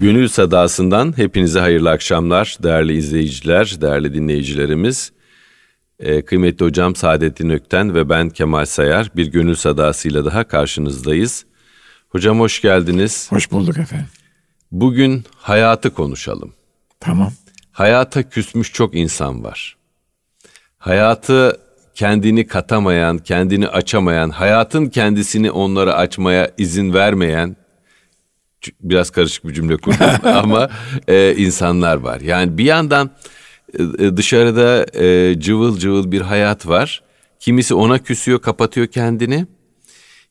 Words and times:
Gönül 0.00 0.28
Sadası'ndan 0.28 1.18
hepinize 1.18 1.60
hayırlı 1.60 1.90
akşamlar 1.90 2.56
değerli 2.62 2.96
izleyiciler, 2.96 3.80
değerli 3.80 4.14
dinleyicilerimiz. 4.14 5.12
Ee, 5.98 6.24
kıymetli 6.24 6.64
hocam 6.64 6.94
Saadettin 6.94 7.50
Ökten 7.50 7.94
ve 7.94 8.08
ben 8.08 8.30
Kemal 8.30 8.64
Sayar 8.64 9.10
bir 9.16 9.26
Gönül 9.26 9.54
Sadası'yla 9.54 10.24
daha 10.24 10.44
karşınızdayız. 10.44 11.44
Hocam 12.08 12.40
hoş 12.40 12.62
geldiniz. 12.62 13.32
Hoş 13.32 13.50
bulduk 13.50 13.78
efendim. 13.78 14.06
Bugün 14.72 15.24
hayatı 15.36 15.94
konuşalım. 15.94 16.52
Tamam. 17.00 17.32
Hayata 17.72 18.28
küsmüş 18.28 18.72
çok 18.72 18.94
insan 18.94 19.44
var. 19.44 19.76
Hayatı 20.78 21.60
kendini 21.94 22.46
katamayan, 22.46 23.18
kendini 23.18 23.68
açamayan, 23.68 24.30
hayatın 24.30 24.86
kendisini 24.86 25.50
onlara 25.50 25.94
açmaya 25.94 26.50
izin 26.58 26.94
vermeyen 26.94 27.56
biraz 28.80 29.10
karışık 29.10 29.48
bir 29.48 29.54
cümle 29.54 29.76
kurdum 29.76 30.06
ama 30.24 30.70
e, 31.08 31.34
insanlar 31.36 31.96
var. 31.96 32.20
Yani 32.20 32.58
bir 32.58 32.64
yandan 32.64 33.10
e, 33.78 34.16
dışarıda 34.16 34.86
e, 35.04 35.40
cıvıl 35.40 35.78
cıvıl 35.78 36.12
bir 36.12 36.20
hayat 36.20 36.66
var. 36.66 37.02
Kimisi 37.40 37.74
ona 37.74 37.98
küsüyor, 37.98 38.42
kapatıyor 38.42 38.86
kendini. 38.86 39.46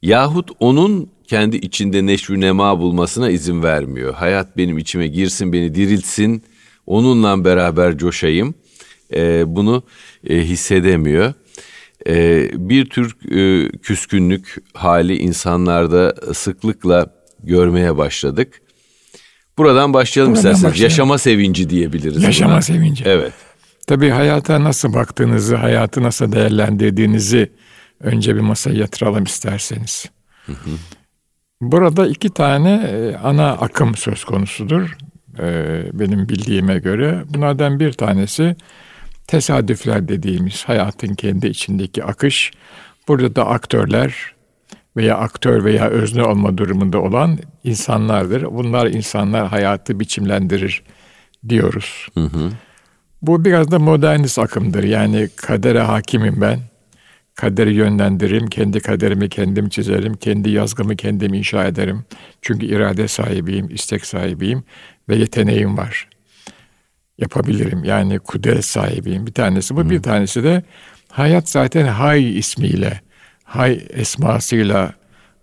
Yahut 0.02 0.52
onun 0.60 1.10
kendi 1.28 1.58
içinde 1.58 2.06
neşvü 2.06 2.42
nema 2.42 2.80
bulmasına 2.80 3.30
izin 3.30 3.64
vermiyor. 3.64 4.14
Hayat 4.14 4.58
benim 4.58 4.78
içime 4.78 5.08
girsin, 5.08 5.54
beni 5.54 5.76
diriltsin, 5.76 6.44
onunla 6.86 7.46
beraber 7.46 7.98
coşayım. 7.98 8.56
E, 9.14 9.44
bunu 9.56 9.84
e, 10.30 10.38
hissedemiyor. 10.38 11.34
E, 12.08 12.50
bir 12.54 12.86
tür 12.86 13.16
e, 13.32 13.70
küskünlük 13.70 14.56
hali 14.74 15.18
insanlarda 15.18 16.16
sıklıkla 16.34 17.17
görmeye 17.44 17.98
başladık. 17.98 18.62
Buradan 19.58 19.94
başlayalım 19.94 20.34
Buradan 20.34 20.40
isterseniz. 20.40 20.64
Başlayalım. 20.64 20.84
Yaşama 20.84 21.18
sevinci 21.18 21.70
diyebiliriz. 21.70 22.24
Yaşama 22.24 22.52
buna. 22.52 22.62
sevinci. 22.62 23.04
Evet. 23.08 23.34
Tabii 23.88 24.10
hayata 24.10 24.64
nasıl 24.64 24.94
baktığınızı, 24.94 25.56
hayatı 25.56 26.04
nasıl 26.04 26.32
değerlendirdiğinizi 26.32 27.52
önce 28.00 28.36
bir 28.36 28.42
masaya 28.42 28.74
yatıralım 28.74 29.24
isterseniz. 29.24 30.06
Hı 30.46 30.52
hı. 30.52 30.70
Burada 31.62 32.08
iki 32.08 32.30
tane 32.30 32.74
e, 32.74 33.16
ana 33.16 33.52
akım 33.52 33.96
söz 33.96 34.24
konusudur. 34.24 34.98
E, 35.40 35.82
benim 35.94 36.30
bildiğime 36.30 36.80
göre. 36.80 37.24
Bunlardan 37.30 37.80
bir 37.80 37.94
tanesi 37.94 38.56
tesadüfler 39.28 40.08
dediğimiz 40.08 40.64
hayatın 40.64 41.16
kendi 41.16 41.48
içindeki 41.48 42.04
akış. 42.04 42.52
Burada 43.08 43.36
da 43.36 43.48
aktörler 43.48 44.37
veya 44.98 45.18
aktör 45.18 45.64
veya 45.64 45.90
özne 45.90 46.24
olma 46.24 46.58
durumunda 46.58 47.02
olan 47.02 47.38
insanlardır. 47.64 48.44
Bunlar 48.44 48.88
insanlar 48.88 49.48
hayatı 49.48 50.00
biçimlendirir 50.00 50.84
diyoruz. 51.50 52.08
Hı 52.14 52.24
hı. 52.24 52.50
Bu 53.22 53.46
biraz 53.46 53.72
da 53.72 53.80
modernist 53.80 54.40
akımdır. 54.40 54.84
Yani 54.84 55.30
kadere 55.36 55.82
hakimim 55.82 56.42
ben. 56.42 56.60
Kaderi 57.36 57.74
yönlendiririm, 57.74 58.48
kendi 58.48 58.80
kaderimi 58.80 59.30
kendim 59.30 59.70
çizerim, 59.70 60.14
kendi 60.14 60.50
yazgımı 60.50 60.96
kendim 60.96 61.34
inşa 61.34 61.66
ederim. 61.66 62.06
Çünkü 62.42 62.66
irade 62.66 63.08
sahibiyim, 63.08 63.70
istek 63.70 64.06
sahibiyim 64.06 64.64
ve 65.10 65.16
yeteneğim 65.16 65.78
var. 65.78 66.10
Yapabilirim. 67.18 67.84
Yani 67.84 68.20
kudret 68.20 68.66
sahibiyim. 68.66 69.28
Bir 69.28 69.34
tanesi 69.34 69.76
bu, 69.76 69.80
Hı. 69.80 69.90
bir 69.90 70.02
tanesi 70.02 70.44
de 70.44 70.64
hayat 71.10 71.50
zaten 71.50 71.86
hay 71.86 72.38
ismiyle 72.38 73.02
hay 73.48 73.88
esmasıyla 73.90 74.94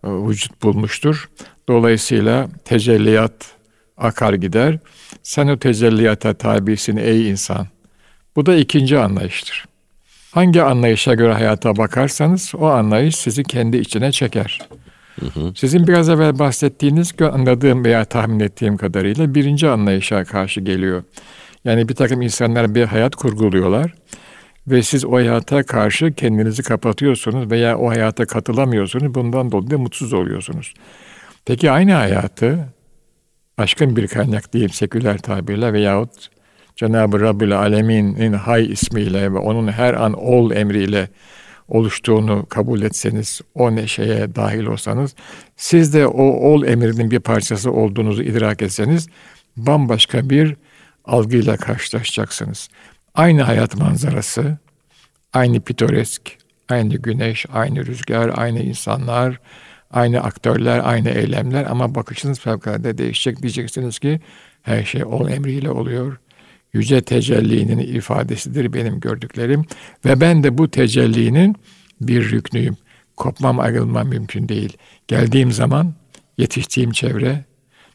e, 0.05 0.09
vücut 0.09 0.63
bulmuştur. 0.63 1.29
Dolayısıyla 1.69 2.49
tecelliyat 2.65 3.33
akar 3.97 4.35
gider. 4.35 4.79
Sen 5.23 5.49
o 5.49 5.59
tecelliyata 5.59 6.35
tabisin 6.35 6.97
ey 6.97 7.31
insan. 7.31 7.67
Bu 8.37 8.47
da 8.47 8.55
ikinci 8.55 8.99
anlayıştır. 8.99 9.65
Hangi 10.31 10.63
anlayışa 10.63 11.15
göre 11.15 11.33
hayata 11.33 11.77
bakarsanız 11.77 12.53
o 12.59 12.67
anlayış 12.67 13.17
sizi 13.17 13.43
kendi 13.43 13.77
içine 13.77 14.13
çeker. 14.13 14.59
Hı 15.21 15.27
hı. 15.27 15.53
Sizin 15.57 15.87
biraz 15.87 16.09
evvel 16.09 16.39
bahsettiğiniz 16.39 17.15
anladığım 17.21 17.85
veya 17.85 18.05
tahmin 18.05 18.41
ettiğim 18.41 18.77
kadarıyla 18.77 19.35
birinci 19.35 19.69
anlayışa 19.69 20.25
karşı 20.25 20.61
geliyor. 20.61 21.05
Yani 21.65 21.89
bir 21.89 21.95
takım 21.95 22.23
insanlar 22.23 22.75
bir 22.75 22.85
hayat 22.85 23.17
kurguluyorlar 23.17 23.95
ve 24.67 24.83
siz 24.83 25.05
o 25.05 25.13
hayata 25.13 25.63
karşı 25.63 26.13
kendinizi 26.13 26.63
kapatıyorsunuz 26.63 27.51
veya 27.51 27.79
o 27.79 27.89
hayata 27.89 28.27
katılamıyorsunuz. 28.27 29.15
Bundan 29.15 29.53
dolayı 29.53 29.79
mutsuz 29.79 30.13
oluyorsunuz. 30.13 30.75
Peki 31.45 31.71
aynı 31.71 31.93
hayatı 31.93 32.69
aşkın 33.59 33.97
bir 33.97 34.09
kaynak 34.09 34.53
diyeyim 34.53 34.71
seküler 34.71 35.19
tabirle 35.19 35.73
veyahut 35.73 36.29
Cenab-ı 36.77 37.21
Rabbül 37.21 37.59
Alemin'in 37.59 38.33
hay 38.33 38.73
ismiyle 38.73 39.33
ve 39.33 39.39
onun 39.39 39.73
her 39.73 39.95
an 39.95 40.13
ol 40.13 40.51
emriyle 40.51 41.09
oluştuğunu 41.69 42.47
kabul 42.47 42.83
etseniz, 42.83 43.41
o 43.55 43.75
neşeye 43.75 44.35
dahil 44.35 44.65
olsanız, 44.65 45.15
siz 45.57 45.95
de 45.95 46.07
o 46.07 46.23
ol 46.23 46.65
emrinin 46.65 47.11
bir 47.11 47.21
parçası 47.21 47.73
olduğunuzu 47.73 48.23
idrak 48.23 48.63
etseniz, 48.63 49.09
bambaşka 49.57 50.31
bir 50.31 50.57
algıyla 51.05 51.57
karşılaşacaksınız. 51.57 52.69
Aynı 53.15 53.43
hayat 53.43 53.77
manzarası, 53.77 54.59
aynı 55.33 55.61
pitoresk, 55.61 56.23
aynı 56.69 56.97
güneş, 56.97 57.47
aynı 57.53 57.87
rüzgar, 57.87 58.33
aynı 58.37 58.61
insanlar, 58.61 59.41
aynı 59.91 60.21
aktörler, 60.21 60.81
aynı 60.85 61.11
eylemler 61.11 61.65
ama 61.65 61.95
bakışınız 61.95 62.41
fevkalade 62.41 62.99
değişecek. 62.99 63.43
Diyeceksiniz 63.43 63.99
ki 63.99 64.21
her 64.63 64.85
şey 64.85 65.05
ol 65.05 65.29
emriyle 65.29 65.71
oluyor. 65.71 66.17
Yüce 66.73 67.03
tecellinin 67.03 67.79
ifadesidir 67.79 68.73
benim 68.73 69.01
gördüklerim 69.01 69.65
ve 70.05 70.21
ben 70.21 70.43
de 70.43 70.59
bu 70.59 70.71
tecellinin 70.71 71.57
bir 72.01 72.31
rüknüyüm. 72.31 72.77
Kopmam 73.17 73.61
ayrılmam 73.61 74.09
mümkün 74.09 74.49
değil. 74.49 74.77
Geldiğim 75.09 75.53
zaman 75.53 75.95
yetiştiğim 76.39 76.91
çevre, 76.91 77.45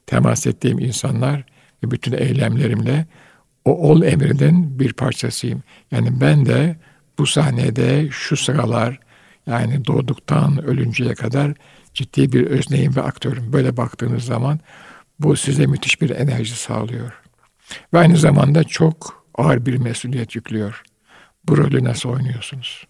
temas 0.06 0.47
ettiğim 0.47 0.80
insanlar 0.80 1.44
ve 1.84 1.91
bütün 1.91 2.13
eylemlerimle 2.13 3.06
o 3.69 3.90
ol 3.90 4.02
emrinin 4.02 4.80
bir 4.80 4.94
parçasıyım. 4.94 5.63
Yani 5.91 6.22
ben 6.22 6.46
de 6.46 6.78
bu 7.18 7.28
sahnede 7.28 8.07
şu 8.12 8.38
sıralar 8.38 9.00
yani 9.46 9.85
doğduktan 9.85 10.63
ölünceye 10.63 11.13
kadar 11.13 11.53
ciddi 11.94 12.31
bir 12.31 12.47
özneyim 12.47 12.96
ve 12.96 13.02
aktörüm. 13.02 13.53
Böyle 13.53 13.78
baktığınız 13.78 14.24
zaman 14.24 14.59
bu 15.19 15.35
size 15.35 15.66
müthiş 15.66 16.02
bir 16.02 16.09
enerji 16.09 16.56
sağlıyor. 16.56 17.22
Ve 17.94 18.00
aynı 18.00 18.18
zamanda 18.18 18.63
çok 18.63 19.25
ağır 19.35 19.66
bir 19.66 19.78
mesuliyet 19.78 20.36
yüklüyor. 20.36 20.84
Bu 21.44 21.57
rolü 21.57 21.84
nasıl 21.84 22.09
oynuyorsunuz? 22.09 22.88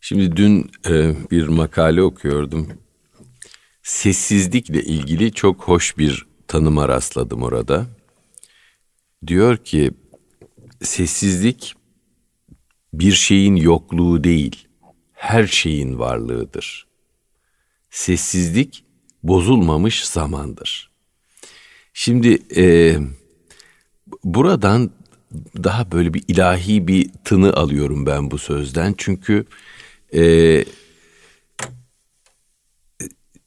Şimdi 0.00 0.36
dün 0.36 0.70
e, 0.88 1.14
bir 1.30 1.48
makale 1.48 2.02
okuyordum. 2.02 2.68
Sessizlikle 3.82 4.82
ilgili 4.82 5.32
çok 5.32 5.62
hoş 5.62 5.98
bir 5.98 6.26
tanıma 6.48 6.88
rastladım 6.88 7.42
orada 7.42 7.86
diyor 9.26 9.56
ki 9.56 9.90
sessizlik 10.82 11.74
bir 12.92 13.12
şeyin 13.12 13.56
yokluğu 13.56 14.24
değil, 14.24 14.68
her 15.12 15.46
şeyin 15.46 15.98
varlığıdır. 15.98 16.86
Sessizlik 17.90 18.84
bozulmamış 19.22 20.04
zamandır. 20.04 20.90
Şimdi 21.94 22.42
e, 22.56 22.96
buradan 24.24 24.90
daha 25.64 25.92
böyle 25.92 26.14
bir 26.14 26.24
ilahi 26.28 26.88
bir 26.88 27.10
tını 27.24 27.52
alıyorum 27.52 28.06
ben 28.06 28.30
bu 28.30 28.38
sözden. 28.38 28.94
Çünkü 28.98 29.44
e, 30.14 30.64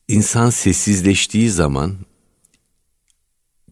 insan 0.08 0.50
sessizleştiği 0.50 1.50
zaman 1.50 1.96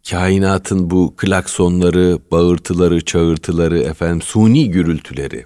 kainatın 0.10 0.90
bu 0.90 1.16
klaksonları, 1.18 2.20
bağırtıları, 2.32 3.06
çağırtıları, 3.06 3.80
efendim 3.80 4.22
suni 4.22 4.70
gürültüleri 4.70 5.46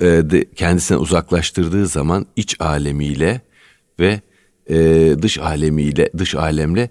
e, 0.00 0.06
de 0.06 0.50
kendisine 0.50 0.98
uzaklaştırdığı 0.98 1.86
zaman 1.86 2.26
iç 2.36 2.60
alemiyle 2.60 3.40
ve 4.00 4.20
e, 4.70 4.76
dış 5.22 5.38
alemiyle, 5.38 6.10
dış 6.18 6.34
alemle 6.34 6.90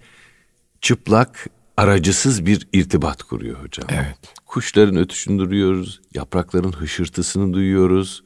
çıplak, 0.81 1.47
aracısız 1.77 2.45
bir 2.45 2.67
irtibat 2.73 3.23
kuruyor 3.23 3.63
hocam. 3.63 3.87
Evet. 3.91 4.17
Kuşların 4.45 4.95
ötüşünü 4.95 5.49
duyuyoruz, 5.49 6.01
yaprakların 6.13 6.71
hışırtısını 6.71 7.53
duyuyoruz 7.53 8.23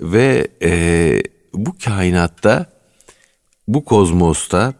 ve 0.00 0.48
e, 0.62 1.22
bu 1.54 1.74
kainatta, 1.84 2.66
bu 3.68 3.84
kozmosta 3.84 4.74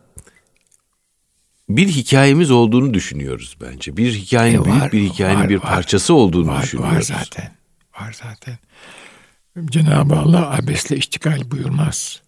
bir 1.69 1.89
hikayemiz 1.89 2.51
olduğunu 2.51 2.95
düşünüyoruz 2.95 3.57
bence. 3.61 3.97
Bir 3.97 4.13
hikayenin 4.13 4.65
e 4.65 4.71
var, 4.71 4.93
büyük 4.93 4.93
bir 4.93 5.15
hikayenin 5.15 5.41
var, 5.41 5.49
bir 5.49 5.59
parçası 5.59 6.15
var, 6.15 6.19
olduğunu 6.19 6.49
var, 6.49 6.63
düşünüyoruz. 6.63 6.97
Var 6.97 7.19
zaten. 7.19 7.53
Var 8.01 8.17
zaten. 8.23 8.59
Cenab-ı 9.65 10.17
Allah 10.17 10.51
abesle 10.51 10.97
iştigal 10.97 11.51
buyurmaz. 11.51 12.23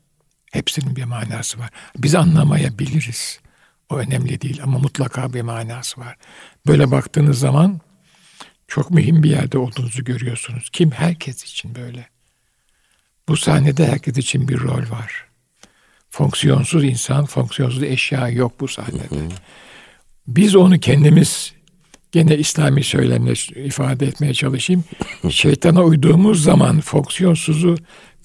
Hepsinin 0.53 0.97
bir 0.97 1.05
manası 1.05 1.59
var. 1.59 1.71
Biz 1.99 2.15
anlamayabiliriz. 2.15 3.41
O 3.91 3.97
önemli 3.97 4.41
değil 4.41 4.61
ama 4.63 4.79
mutlaka 4.79 5.33
bir 5.33 5.43
manası 5.43 6.01
var. 6.01 6.17
Böyle 6.67 6.91
baktığınız 6.91 7.39
zaman 7.39 7.81
çok 8.69 8.91
mühim 8.91 9.23
bir 9.23 9.31
yerde 9.31 9.59
olduğunuzu 9.59 10.05
görüyorsunuz. 10.05 10.71
Kim? 10.73 10.91
Herkes 10.91 11.45
için 11.45 11.75
böyle. 11.75 12.09
Bu 13.29 13.37
sahnede 13.37 13.87
herkes 13.87 14.19
için 14.19 14.49
bir 14.49 14.61
rol 14.61 14.91
var. 14.91 15.30
Fonksiyonsuz 16.11 16.85
insan, 16.85 17.27
fonksiyonsuz 17.27 17.83
eşya 17.83 18.29
yok 18.29 18.61
bu 18.61 18.69
sahnede. 18.69 19.29
Biz 20.27 20.57
onu 20.57 20.81
kendimiz 20.81 21.53
gene 22.13 22.37
İslami 22.39 22.85
söylemle 22.85 23.33
ifade 23.65 24.07
etmeye 24.07 24.35
çalışayım. 24.35 24.85
Şeytana 25.31 25.83
uyduğumuz 25.85 26.43
zaman 26.43 26.81
fonksiyonsuzu 26.81 27.77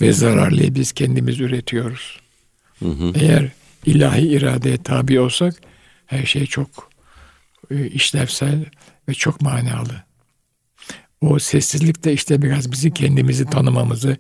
ve 0.02 0.14
zararlıyı 0.14 0.76
biz 0.76 0.92
kendimiz 0.92 1.40
üretiyoruz. 1.40 2.20
Eğer 3.16 3.50
ilahi 3.86 4.28
iradeye 4.28 4.78
tabi 4.78 5.20
olsak 5.20 5.56
her 6.06 6.26
şey 6.26 6.46
çok 6.46 6.90
e, 7.72 7.88
işlevsel 7.88 8.66
ve 9.10 9.14
çok 9.14 9.42
manalı. 9.42 10.04
O 11.22 11.40
sessizlik 11.40 12.04
de 12.04 12.14
işte 12.14 12.42
biraz 12.42 12.72
bizi 12.72 12.94
kendimizi 12.94 13.46
tanımamızı, 13.46 14.18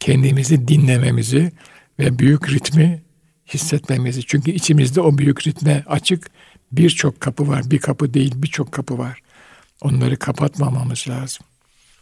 kendimizi 0.00 0.68
dinlememizi 0.68 1.52
ve 1.98 2.18
büyük 2.18 2.50
ritmi 2.50 3.03
hissetmemizi. 3.48 4.22
Çünkü 4.26 4.50
içimizde 4.50 5.00
o 5.00 5.18
büyük 5.18 5.46
ritme 5.46 5.84
açık 5.86 6.30
birçok 6.72 7.20
kapı 7.20 7.48
var. 7.48 7.70
Bir 7.70 7.78
kapı 7.78 8.14
değil 8.14 8.32
birçok 8.36 8.72
kapı 8.72 8.98
var. 8.98 9.20
Onları 9.80 10.16
kapatmamamız 10.16 11.04
lazım. 11.08 11.46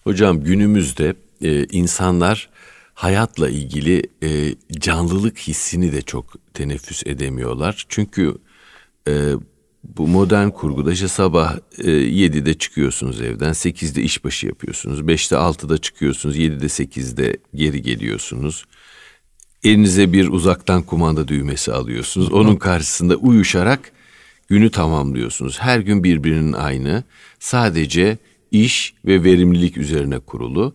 Hocam 0.05 0.45
günümüzde 0.45 1.15
e, 1.43 1.65
insanlar 1.65 2.49
hayatla 2.95 3.49
ilgili 3.49 4.03
e, 4.23 4.55
canlılık 4.81 5.39
hissini 5.39 5.93
de 5.93 6.03
çok 6.03 6.55
teneffüs 6.55 7.03
edemiyorlar. 7.07 7.87
Çünkü 7.89 8.35
e, 9.09 9.33
bu 9.85 10.09
modern 10.09 10.49
kurguda 10.49 10.93
işte 10.93 11.09
sabah 11.09 11.57
e, 11.79 11.91
7'de 11.91 12.55
çıkıyorsunuz 12.55 13.21
evden, 13.21 13.53
8'de 13.53 14.03
işbaşı 14.03 14.47
yapıyorsunuz, 14.47 15.01
5'te 15.01 15.37
6'da 15.37 15.79
çıkıyorsunuz, 15.79 16.37
7'de 16.37 16.65
8'de 16.65 17.37
geri 17.55 17.83
geliyorsunuz. 17.83 18.65
Elinize 19.65 20.13
bir 20.13 20.29
uzaktan 20.29 20.83
kumanda 20.83 21.29
düğmesi 21.29 21.73
alıyorsunuz. 21.73 22.33
Onun 22.33 22.57
karşısında 22.57 23.17
uyuşarak 23.17 23.93
günü 24.49 24.71
tamamlıyorsunuz. 24.71 25.59
Her 25.61 25.81
gün 25.81 26.05
birbirinin 26.05 26.53
aynı. 26.53 27.05
Sadece 27.39 28.19
iş 28.51 28.95
ve 29.05 29.25
verimlilik 29.25 29.77
üzerine 29.77 30.19
kurulu. 30.19 30.75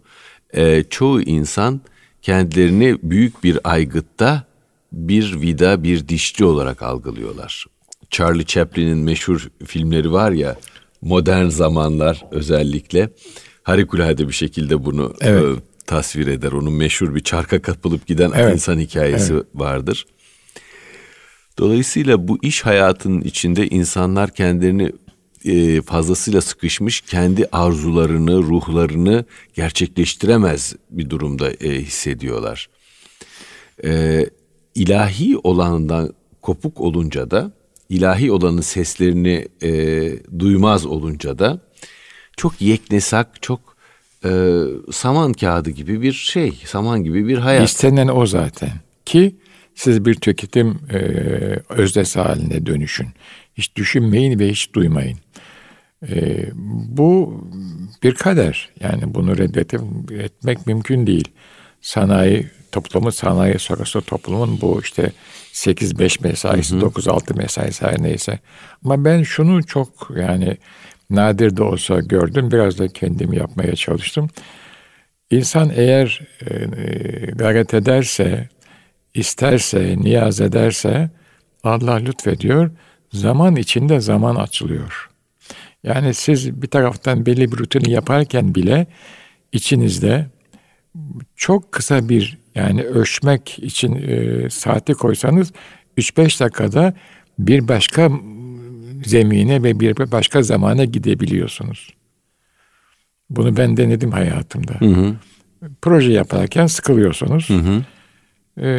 E, 0.54 0.84
çoğu 0.90 1.22
insan 1.22 1.82
kendilerini 2.22 2.98
büyük 3.04 3.44
bir 3.44 3.60
aygıtta 3.64 4.44
bir 4.92 5.42
vida, 5.42 5.84
bir 5.84 6.08
dişçi 6.08 6.46
olarak 6.46 6.82
algılıyorlar. 6.82 7.66
Charlie 8.10 8.46
Chaplin'in 8.46 8.98
meşhur 8.98 9.48
filmleri 9.66 10.12
var 10.12 10.32
ya, 10.32 10.56
modern 11.02 11.48
zamanlar 11.48 12.26
özellikle 12.32 13.10
harikulade 13.64 14.28
bir 14.28 14.34
şekilde 14.34 14.86
bunu 14.86 15.14
evet. 15.22 15.58
e, 15.58 15.62
tasvir 15.88 16.28
eder. 16.28 16.52
Onun 16.52 16.74
meşhur 16.74 17.16
bir 17.16 17.24
çarka 17.24 17.62
kapılıp 17.62 18.08
giden 18.08 18.32
evet. 18.36 18.54
insan 18.54 18.80
hikayesi 18.80 19.34
evet. 19.34 19.46
vardır. 19.56 20.06
Dolayısıyla 21.60 22.28
bu 22.28 22.40
iş 22.42 22.66
hayatının 22.66 23.22
içinde 23.22 23.68
insanlar 23.68 24.34
kendilerini 24.34 24.92
e, 25.46 25.82
fazlasıyla 25.82 26.42
sıkışmış, 26.42 27.02
kendi 27.02 27.48
arzularını, 27.52 28.38
ruhlarını 28.38 29.26
gerçekleştiremez 29.56 30.76
bir 30.90 31.10
durumda 31.10 31.52
e, 31.52 31.82
hissediyorlar. 31.82 32.70
E, 33.84 34.26
ilahi 34.76 35.38
olandan 35.38 36.14
kopuk 36.42 36.82
olunca 36.82 37.32
da, 37.32 37.52
ilahi 37.90 38.32
olanın 38.32 38.62
seslerini 38.62 39.48
e, 39.64 39.70
duymaz 40.40 40.86
olunca 40.86 41.40
da 41.40 41.60
çok 42.38 42.62
yeknesak, 42.62 43.42
çok 43.42 43.77
e, 44.26 44.64
saman 44.92 45.34
kağıdı 45.34 45.70
gibi 45.70 46.02
bir 46.02 46.14
şey, 46.14 46.62
saman 46.66 47.04
gibi 47.04 47.28
bir 47.28 47.38
hayat. 47.38 47.70
İstenen 47.70 48.08
o 48.08 48.26
zaten 48.26 48.72
ki 49.06 49.36
siz 49.76 50.06
bir 50.06 50.16
tüketim 50.16 50.80
e, 50.94 50.98
öznesi 51.70 52.20
haline 52.20 52.66
dönüşün. 52.66 53.08
Hiç 53.56 53.76
düşünmeyin 53.76 54.40
ve 54.40 54.50
hiç 54.50 54.74
duymayın. 54.74 55.18
E, 56.10 56.46
bu 56.88 57.44
bir 58.04 58.16
kader. 58.16 58.70
Yani 58.80 59.14
bunu 59.14 59.38
reddetmek 59.38 60.68
mümkün 60.68 61.08
değil. 61.08 61.28
Sanayi 61.82 62.48
toplumu, 62.72 63.12
sanayi 63.12 63.60
sonrası 63.60 64.02
toplumun 64.02 64.62
bu 64.62 64.82
işte 64.82 65.12
8-5 65.54 66.24
mesaisi, 66.24 66.76
9-6 66.76 67.38
mesaisi 67.38 67.86
her 67.86 68.04
neyse. 68.04 68.40
Ama 68.86 69.06
ben 69.06 69.24
şunu 69.24 69.64
çok 69.64 70.12
yani 70.16 70.58
nadir 71.10 71.58
de 71.58 71.64
olsa 71.64 72.00
gördüm. 72.00 72.52
Biraz 72.52 72.80
da 72.80 72.88
kendim 72.88 73.34
yapmaya 73.34 73.76
çalıştım. 73.76 74.30
İnsan 75.32 75.72
eğer 75.76 76.22
e, 76.42 76.54
e 76.54 77.32
gayret 77.32 77.74
ederse, 77.74 78.50
isterse, 79.14 79.96
niyaz 79.98 80.42
ederse 80.42 81.10
Allah 81.64 81.96
lütfediyor. 81.96 82.72
Zaman 83.14 83.56
içinde 83.56 84.00
zaman 84.00 84.36
açılıyor. 84.36 85.10
Yani 85.84 86.14
siz 86.14 86.62
bir 86.62 86.68
taraftan 86.68 87.26
belli 87.26 87.52
bir 87.52 87.58
rutini 87.58 87.92
yaparken 87.92 88.56
bile 88.56 88.88
içinizde 89.52 90.26
çok 91.36 91.72
kısa 91.72 92.10
bir 92.10 92.38
yani 92.56 92.84
ölçmek 92.84 93.60
için 93.60 93.96
e, 93.96 94.50
saati 94.50 94.94
koysanız 94.94 95.52
3-5 95.98 96.40
dakikada 96.40 96.94
bir 97.40 97.68
başka 97.68 98.10
zemine 99.06 99.64
ve 99.64 99.80
bir 99.80 100.12
başka 100.12 100.44
zamana 100.44 100.86
gidebiliyorsunuz. 100.86 101.94
Bunu 103.30 103.58
ben 103.58 103.78
denedim 103.78 104.12
hayatımda. 104.12 104.74
Hı 104.80 104.86
hı. 104.86 105.16
Proje 105.82 106.12
yaparken 106.12 106.68
sıkılıyorsunuz. 106.68 107.50
Hı 107.50 107.54
hı. 107.54 107.84
Ee, 108.62 108.70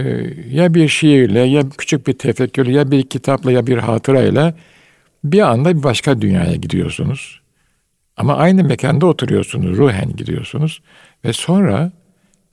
ya 0.50 0.75
bir 0.75 0.88
şiirle, 0.88 1.41
ya 1.41 1.62
küçük 1.79 2.06
bir 2.06 2.12
tefekkürle, 2.12 2.73
ya 2.73 2.91
bir 2.91 3.03
kitapla, 3.03 3.53
ya 3.53 3.67
bir 3.67 3.79
hatırayla 3.79 4.55
bir 5.25 5.41
anda 5.41 5.79
bir 5.79 5.82
başka 5.82 6.20
dünyaya 6.20 6.55
gidiyorsunuz. 6.55 7.41
Ama 8.17 8.37
aynı 8.37 8.65
mekanda 8.65 9.06
oturuyorsunuz, 9.06 9.79
ruhen 9.79 10.17
gidiyorsunuz. 10.17 10.82
Ve 11.25 11.32
sonra 11.32 11.93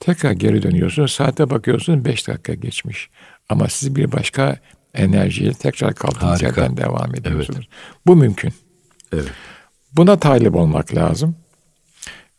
tekrar 0.00 0.32
geri 0.32 0.62
dönüyorsunuz. 0.62 1.12
Saate 1.12 1.50
bakıyorsunuz 1.50 2.04
beş 2.04 2.28
dakika 2.28 2.54
geçmiş. 2.54 3.10
Ama 3.48 3.68
siz 3.68 3.96
bir 3.96 4.12
başka 4.12 4.56
enerjiyle 4.96 5.52
tekrar 5.52 5.94
kaldığınız 5.94 6.42
Harika. 6.42 6.46
yerden 6.46 6.76
devam 6.76 7.14
ediyorsunuz. 7.14 7.68
Evet. 7.70 8.06
Bu 8.06 8.16
mümkün. 8.16 8.52
Evet. 9.12 9.28
Buna 9.92 10.18
talip 10.18 10.56
olmak 10.56 10.94
lazım. 10.94 11.36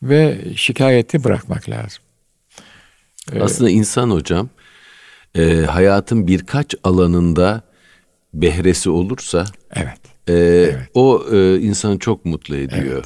Ve 0.03 0.37
şikayeti 0.55 1.23
bırakmak 1.23 1.69
lazım. 1.69 2.03
Aslında 3.41 3.69
ee, 3.69 3.73
insan 3.73 4.09
hocam 4.09 4.49
e, 5.35 5.61
hayatın 5.61 6.27
birkaç 6.27 6.75
alanında 6.83 7.61
behresi 8.33 8.89
olursa 8.89 9.45
evet. 9.75 9.99
E, 10.27 10.33
evet. 10.33 10.89
o 10.93 11.23
e, 11.31 11.59
insanı 11.59 11.99
çok 11.99 12.25
mutlu 12.25 12.55
ediyor. 12.55 12.93
Evet. 12.93 13.05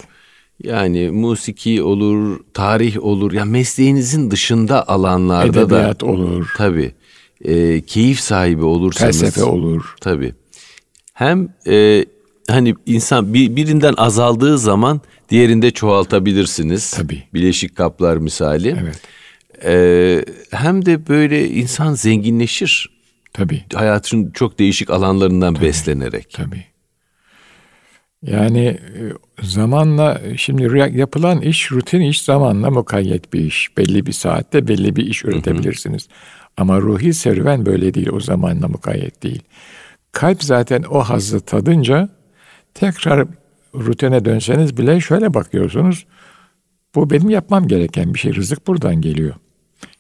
Yani 0.64 1.10
musiki 1.10 1.84
olur, 1.84 2.40
tarih 2.54 3.04
olur. 3.04 3.32
Ya 3.32 3.46
mesleğinizin 3.46 4.32
dışında 4.32 4.88
alanlarda 4.88 5.62
Edebiyat 5.62 6.02
da 6.02 6.06
olur. 6.06 6.50
Tabii. 6.58 6.92
E, 7.46 7.82
keyif 7.82 8.20
sahibi 8.20 8.64
olursanız 8.64 9.22
felsefe 9.22 9.44
olur. 9.44 9.96
Tabii. 10.02 10.34
Hem 11.14 11.50
e, 11.68 12.06
hani 12.48 12.76
insan 12.86 13.34
bir, 13.34 13.56
birinden 13.56 13.94
azaldığı 13.98 14.58
zaman 14.58 15.02
diğerinde 15.30 15.72
çoğaltabilirsiniz. 15.72 16.92
Tabii. 16.92 17.24
Bileşik 17.34 17.76
kaplar 17.76 18.18
misali. 18.18 18.78
Evet. 18.82 19.02
E, 19.64 20.26
hem 20.52 20.86
de 20.86 21.08
böyle 21.08 21.50
insan 21.50 21.94
zenginleşir. 21.94 22.90
Tabii. 23.34 23.64
Hayatın 23.74 24.32
çok 24.32 24.60
değişik 24.60 24.90
alanlarından 24.90 25.54
tabii, 25.54 25.66
beslenerek. 25.66 26.30
Tabii. 26.30 26.66
Yani 28.22 28.66
e, 28.66 28.80
zamanla 29.42 30.22
şimdi 30.38 30.98
yapılan 31.00 31.42
iş 31.42 31.72
rutin 31.72 32.02
iş 32.02 32.22
zamanla 32.22 32.70
mukayyet 32.72 33.34
bir 33.34 33.40
iş. 33.40 33.78
Belli 33.78 34.06
bir 34.06 34.12
saatte 34.12 34.68
belli 34.68 34.96
bir 34.96 35.06
iş 35.06 35.26
üretebilirsiniz. 35.26 36.08
Hı 36.08 36.14
hı. 36.14 36.41
Ama 36.62 36.82
ruhi 36.82 37.14
serüven 37.14 37.66
böyle 37.66 37.94
değil. 37.94 38.10
O 38.10 38.20
zamanla 38.20 38.68
mukayyet 38.68 39.24
değil. 39.24 39.42
Kalp 40.12 40.44
zaten 40.44 40.84
o 40.84 41.00
hazzı 41.00 41.40
tadınca 41.40 42.10
tekrar 42.74 43.28
rutine 43.76 44.26
dönseniz 44.26 44.78
bile 44.78 45.00
şöyle 45.00 45.34
bakıyorsunuz. 45.34 46.06
Bu 46.96 47.10
benim 47.10 47.30
yapmam 47.30 47.68
gereken 47.68 48.14
bir 48.14 48.20
şey. 48.20 48.36
Rızık 48.36 48.68
buradan 48.68 49.02
geliyor. 49.02 49.36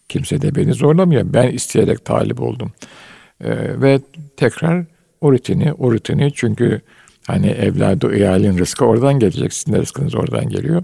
Kimse 0.09 0.41
de 0.41 0.55
beni 0.55 0.73
zorlamıyor. 0.73 1.33
Ben 1.33 1.51
isteyerek 1.51 2.05
talip 2.05 2.41
oldum. 2.41 2.71
Ee, 3.43 3.81
ve 3.81 3.99
tekrar 4.37 4.85
o 5.21 5.31
rutini, 5.31 5.73
o 5.73 5.91
rutini 5.91 6.31
çünkü 6.33 6.81
hani 7.27 7.47
evladı 7.47 8.15
iyalin 8.15 8.57
rızkı 8.57 8.85
oradan 8.85 9.19
gelecek. 9.19 9.53
Sizin 9.53 9.73
de 9.73 9.79
rızkınız 9.79 10.15
oradan 10.15 10.49
geliyor. 10.49 10.83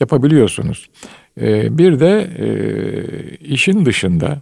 Yapabiliyorsunuz. 0.00 0.90
Ee, 1.40 1.78
bir 1.78 2.00
de 2.00 2.30
e, 2.38 2.48
işin 3.36 3.86
dışında 3.86 4.40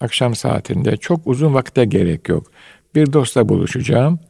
akşam 0.00 0.34
saatinde 0.34 0.96
çok 0.96 1.26
uzun 1.26 1.54
vakte 1.54 1.84
gerek 1.84 2.28
yok. 2.28 2.50
Bir 2.94 3.12
dostla 3.12 3.48
buluşacağım. 3.48 4.20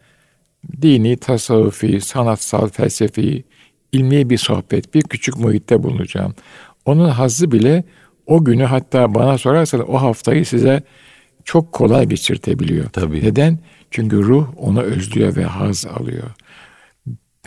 dini, 0.82 1.16
tasavvufi, 1.16 2.00
sanatsal, 2.00 2.68
felsefi, 2.68 3.44
ilmi 3.92 4.30
bir 4.30 4.38
sohbet, 4.38 4.94
bir 4.94 5.02
küçük 5.02 5.38
muhitte 5.38 5.82
bulunacağım. 5.82 6.34
Onun 6.84 7.08
hazzı 7.08 7.52
bile 7.52 7.84
o 8.26 8.44
günü 8.44 8.64
hatta 8.64 9.14
bana 9.14 9.38
sorarsanız 9.38 9.84
o 9.88 9.94
haftayı 9.94 10.46
size 10.46 10.82
çok 11.44 11.72
kolay 11.72 12.06
geçirtebiliyor. 12.06 12.90
Tabii. 12.90 13.24
Neden? 13.24 13.58
Çünkü 13.90 14.16
ruh 14.16 14.48
onu 14.56 14.82
özlüyor 14.82 15.36
ve 15.36 15.44
haz 15.44 15.86
alıyor. 15.86 16.30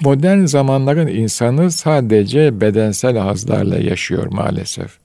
Modern 0.02 0.46
zamanların 0.46 1.08
insanı 1.08 1.72
sadece 1.72 2.62
bedensel 2.62 3.18
hazlarla 3.18 3.78
yaşıyor 3.78 4.28
maalesef. 4.32 4.98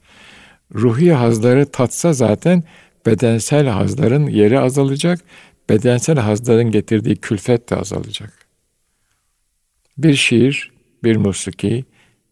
Ruhi 0.74 1.12
hazları 1.12 1.66
tatsa 1.66 2.12
zaten 2.12 2.62
bedensel 3.06 3.66
hazların 3.66 4.26
yeri 4.26 4.60
azalacak, 4.60 5.20
bedensel 5.70 6.18
hazların 6.18 6.70
getirdiği 6.70 7.16
külfet 7.16 7.70
de 7.70 7.76
azalacak. 7.76 8.32
Bir 9.98 10.14
şiir, 10.14 10.72
bir 11.04 11.16
musiki, 11.16 11.84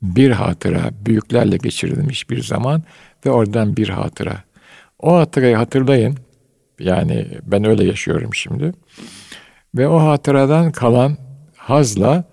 bir 0.02 0.30
hatıra, 0.30 0.90
büyüklerle 1.06 1.56
geçirilmiş 1.56 2.30
bir 2.30 2.42
zaman 2.42 2.82
ve 3.26 3.30
oradan 3.30 3.76
bir 3.76 3.88
hatıra. 3.88 4.44
O 4.98 5.16
hatırayı 5.16 5.56
hatırlayın. 5.56 6.18
Yani 6.80 7.28
ben 7.42 7.64
öyle 7.64 7.84
yaşıyorum 7.84 8.34
şimdi. 8.34 8.72
Ve 9.74 9.88
o 9.88 9.98
hatıradan 9.98 10.72
kalan 10.72 11.16
hazla 11.56 12.31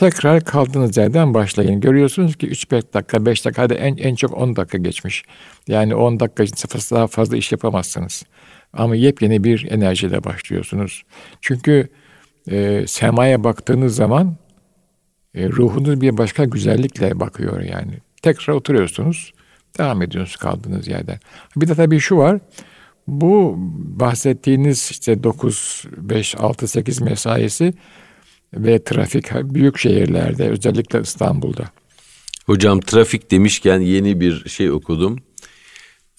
tekrar 0.00 0.44
kaldığınız 0.44 0.96
yerden 0.96 1.34
başlayın. 1.34 1.80
Görüyorsunuz 1.80 2.36
ki 2.36 2.48
3-5 2.48 2.94
dakika, 2.94 3.26
5 3.26 3.44
dakika, 3.44 3.62
hadi 3.62 3.74
en, 3.74 3.96
en 3.96 4.14
çok 4.14 4.38
10 4.38 4.56
dakika 4.56 4.78
geçmiş. 4.78 5.22
Yani 5.68 5.94
10 5.94 6.20
dakika 6.20 6.42
için 6.42 6.68
daha 6.96 7.06
fazla 7.06 7.36
iş 7.36 7.52
yapamazsınız. 7.52 8.22
Ama 8.72 8.96
yepyeni 8.96 9.44
bir 9.44 9.70
enerjiyle 9.70 10.24
başlıyorsunuz. 10.24 11.02
Çünkü 11.40 11.88
e, 12.50 12.84
semaya 12.86 13.44
baktığınız 13.44 13.96
zaman 13.96 14.36
e, 15.34 15.48
ruhunuz 15.48 16.00
bir 16.00 16.18
başka 16.18 16.44
güzellikle 16.44 17.20
bakıyor 17.20 17.60
yani. 17.60 17.92
Tekrar 18.22 18.54
oturuyorsunuz, 18.54 19.32
devam 19.78 20.02
ediyorsunuz 20.02 20.36
kaldığınız 20.36 20.88
yerden. 20.88 21.18
Bir 21.56 21.68
de 21.68 21.74
tabii 21.74 22.00
şu 22.00 22.16
var, 22.16 22.38
bu 23.06 23.54
bahsettiğiniz 24.00 24.88
işte 24.90 25.22
9, 25.22 25.84
5, 25.96 26.36
6, 26.38 26.68
8 26.68 27.00
mesaisi 27.00 27.74
ve 28.54 28.84
trafik 28.84 29.32
büyük 29.32 29.78
şehirlerde 29.78 30.48
özellikle 30.48 31.00
İstanbul'da. 31.00 31.64
Hocam 32.46 32.80
trafik 32.80 33.30
demişken 33.30 33.80
yeni 33.80 34.20
bir 34.20 34.48
şey 34.48 34.70
okudum. 34.70 35.18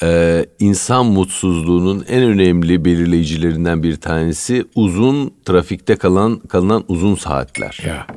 Ee, 0.04 0.46
insan 0.60 1.06
mutsuzluğunun 1.06 2.06
en 2.10 2.24
önemli 2.24 2.86
belirleyicilerinden 2.86 3.84
bir 3.84 3.96
tanesi 3.96 4.66
uzun 4.76 5.34
trafikte 5.46 5.96
kalan 5.96 6.40
kalınan 6.40 6.84
uzun 6.88 7.16
saatler. 7.16 7.80
Ya. 7.86 8.08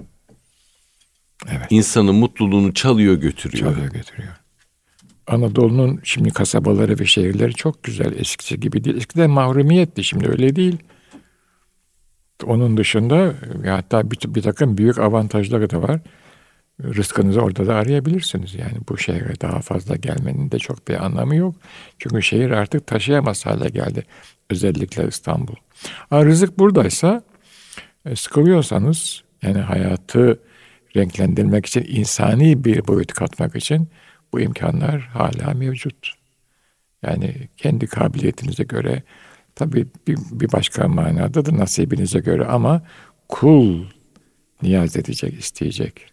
Evet. 1.49 1.67
İnsanın 1.71 2.15
mutluluğunu 2.15 2.75
çalıyor 2.75 3.15
götürüyor. 3.15 3.73
Çalıyor 3.73 3.93
götürüyor. 3.93 4.33
Anadolu'nun 5.27 6.01
şimdi 6.05 6.31
kasabaları 6.31 6.99
ve 6.99 7.07
şehirleri 7.07 7.55
çok 7.55 7.83
güzel. 7.83 8.19
Eskisi 8.19 8.61
gibi 8.61 8.85
değil. 8.85 8.97
Eskiden 8.97 9.31
mahrumiyetti 9.31 10.05
şimdi 10.05 10.29
öyle 10.29 10.57
değil. 10.57 10.77
Onun 12.47 12.77
dışında 12.77 13.35
hatta 13.67 14.11
bir, 14.11 14.19
bir 14.27 14.43
takım 14.43 14.79
büyük 14.79 14.99
avantajları 14.99 15.71
da 15.71 15.83
var. 15.83 16.01
Rızkınızı 16.83 17.41
orada 17.41 17.67
da 17.67 17.75
arayabilirsiniz. 17.75 18.55
Yani 18.55 18.79
bu 18.89 18.99
şehre 18.99 19.41
daha 19.41 19.61
fazla 19.61 19.97
gelmenin 19.97 20.51
de 20.51 20.59
çok 20.59 20.89
bir 20.89 21.05
anlamı 21.05 21.37
yok. 21.37 21.55
Çünkü 21.99 22.23
şehir 22.23 22.51
artık 22.51 22.87
taşıyamaz 22.87 23.47
hale 23.47 23.69
geldi. 23.69 24.05
Özellikle 24.51 25.09
İstanbul. 25.09 25.55
Ama 26.11 26.25
rızık 26.25 26.59
buradaysa 26.59 27.23
e, 28.07 28.17
sıkılıyorsanız 28.17 29.23
yani 29.43 29.59
hayatı 29.59 30.41
renklendirmek 30.97 31.67
için 31.67 31.85
insani 31.89 32.65
bir 32.65 32.87
boyut 32.87 33.13
katmak 33.13 33.57
için 33.57 33.89
bu 34.33 34.41
imkanlar 34.41 35.01
hala 35.01 35.55
mevcut. 35.55 36.13
Yani 37.03 37.49
kendi 37.57 37.87
kabiliyetinize 37.87 38.65
göre 38.65 39.03
tabii 39.55 39.87
bir, 40.09 40.19
bir 40.33 40.53
başka 40.53 40.89
manada 40.89 41.47
da 41.47 41.57
nasibinize 41.59 42.19
göre 42.19 42.45
ama 42.45 42.83
kul 43.29 43.85
niyaz 44.63 44.97
edecek, 44.97 45.39
isteyecek. 45.39 46.07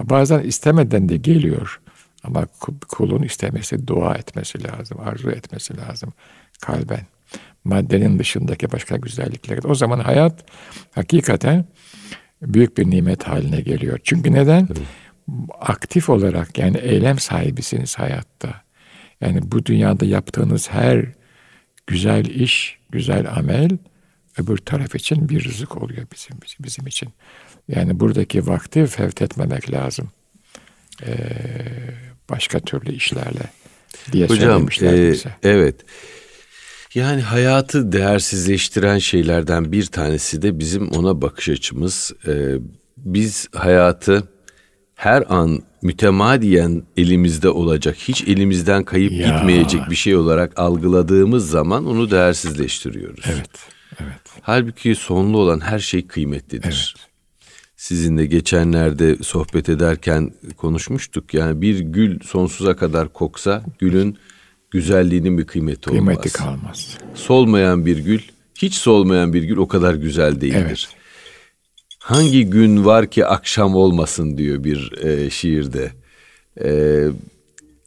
Bazen 0.00 0.40
istemeden 0.40 1.08
de 1.08 1.16
geliyor. 1.16 1.80
Ama 2.24 2.46
kulun 2.88 3.22
istemesi, 3.22 3.86
dua 3.86 4.14
etmesi 4.14 4.64
lazım, 4.64 4.98
arzu 5.00 5.30
etmesi 5.30 5.76
lazım 5.76 6.12
kalben. 6.60 7.06
Maddenin 7.64 8.18
dışındaki 8.18 8.72
başka 8.72 8.96
güzellikler. 8.96 9.58
O 9.64 9.74
zaman 9.74 10.00
hayat 10.00 10.44
hakikaten 10.90 11.64
büyük 12.42 12.78
bir 12.78 12.90
nimet 12.90 13.22
haline 13.24 13.60
geliyor. 13.60 14.00
Çünkü 14.04 14.32
neden? 14.32 14.68
Evet. 14.70 14.82
Aktif 15.60 16.10
olarak 16.10 16.58
yani 16.58 16.76
eylem 16.76 17.18
sahibisiniz 17.18 17.98
hayatta. 17.98 18.62
Yani 19.20 19.40
bu 19.52 19.66
dünyada 19.66 20.04
yaptığınız 20.04 20.70
her 20.70 21.06
güzel 21.86 22.24
iş, 22.24 22.78
güzel 22.90 23.30
amel 23.30 23.70
öbür 24.38 24.56
taraf 24.56 24.94
için 24.94 25.28
bir 25.28 25.44
rızık 25.44 25.82
oluyor 25.82 26.06
bizim 26.14 26.36
bizim 26.60 26.86
için. 26.86 27.08
Yani 27.68 28.00
buradaki 28.00 28.46
vakti 28.46 28.86
fevt 28.86 29.22
etmemek 29.22 29.72
lazım. 29.72 30.10
Ee, 31.06 31.16
başka 32.30 32.60
türlü 32.60 32.92
işlerle 32.92 33.50
diye 34.12 34.26
Hocam, 34.26 34.62
e, 34.62 35.10
bize. 35.12 35.34
Evet. 35.42 35.74
Yani 36.94 37.22
hayatı 37.22 37.92
değersizleştiren 37.92 38.98
şeylerden 38.98 39.72
bir 39.72 39.86
tanesi 39.86 40.42
de 40.42 40.58
bizim 40.58 40.88
ona 40.88 41.22
bakış 41.22 41.48
açımız. 41.48 42.12
Ee, 42.26 42.54
biz 42.96 43.48
hayatı 43.52 44.28
her 44.96 45.24
an 45.34 45.62
mütemadiyen 45.82 46.82
elimizde 46.96 47.48
olacak, 47.48 47.96
hiç 47.96 48.22
elimizden 48.22 48.84
kayıp 48.84 49.12
ya. 49.12 49.28
gitmeyecek 49.28 49.90
bir 49.90 49.96
şey 49.96 50.16
olarak 50.16 50.58
algıladığımız 50.58 51.50
zaman 51.50 51.86
onu 51.86 52.10
değersizleştiriyoruz. 52.10 53.24
Evet, 53.26 53.50
evet. 54.00 54.20
Halbuki 54.42 54.94
sonlu 54.94 55.38
olan 55.38 55.60
her 55.60 55.78
şey 55.78 56.06
kıymetlidir. 56.06 56.94
Evet. 56.96 57.08
Sizinle 57.76 58.26
geçenlerde 58.26 59.16
sohbet 59.16 59.68
ederken 59.68 60.32
konuşmuştuk. 60.56 61.34
Yani 61.34 61.60
bir 61.60 61.78
gül 61.78 62.20
sonsuza 62.20 62.76
kadar 62.76 63.12
koksa 63.12 63.64
gülün 63.78 64.18
güzelliğinin 64.70 65.38
bir 65.38 65.44
kıymeti, 65.44 65.80
kıymeti 65.80 66.00
olmaz. 66.00 66.22
Kıymeti 66.22 66.32
kalmaz. 66.32 66.98
Solmayan 67.14 67.86
bir 67.86 67.98
gül, 67.98 68.20
hiç 68.54 68.74
solmayan 68.74 69.32
bir 69.32 69.42
gül 69.42 69.56
o 69.56 69.68
kadar 69.68 69.94
güzel 69.94 70.40
değildir. 70.40 70.88
Evet. 70.88 71.05
Hangi 72.06 72.50
gün 72.50 72.84
var 72.84 73.06
ki 73.06 73.26
akşam 73.26 73.74
olmasın 73.74 74.36
diyor 74.38 74.64
bir 74.64 74.92
e, 75.04 75.30
şiirde. 75.30 75.92
E, 76.60 76.68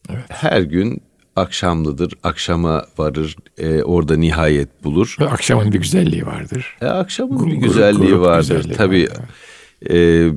evet. 0.09 0.25
Her 0.29 0.61
gün 0.61 1.01
akşamlıdır, 1.35 2.13
akşama 2.23 2.85
varır, 2.97 3.35
e, 3.57 3.83
orada 3.83 4.17
nihayet 4.17 4.83
bulur. 4.83 5.15
Ve 5.19 5.29
akşamın 5.29 5.71
bir 5.71 5.77
güzelliği 5.77 6.25
vardır. 6.25 6.77
E, 6.81 6.85
akşamın 6.85 7.47
bir 7.47 7.53
güzelliği 7.53 8.09
grup 8.09 8.21
vardır. 8.21 8.55
Güzelliği 8.55 8.77
Tabii 8.77 9.07
var. 9.09 9.95
e, 9.95 10.29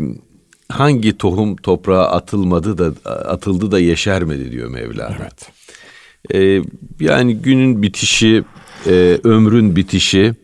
hangi 0.69 1.19
tohum 1.19 1.57
toprağa 1.57 2.07
atılmadı 2.07 2.79
da 2.79 3.11
atıldı 3.11 3.71
da 3.71 3.79
yeşermedi 3.79 4.53
diyor 4.53 4.71
Mevlana. 4.71 5.17
Evet. 5.21 5.51
E, 6.35 6.63
yani 7.01 7.37
günün 7.37 7.83
bitişi, 7.83 8.45
e, 8.87 9.19
ömrün 9.25 9.77
bitişi 9.77 10.35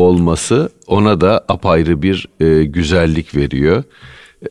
olması 0.00 0.70
ona 0.86 1.20
da 1.20 1.44
apayrı 1.48 2.02
bir 2.02 2.28
e, 2.40 2.64
güzellik 2.64 3.36
veriyor. 3.36 3.84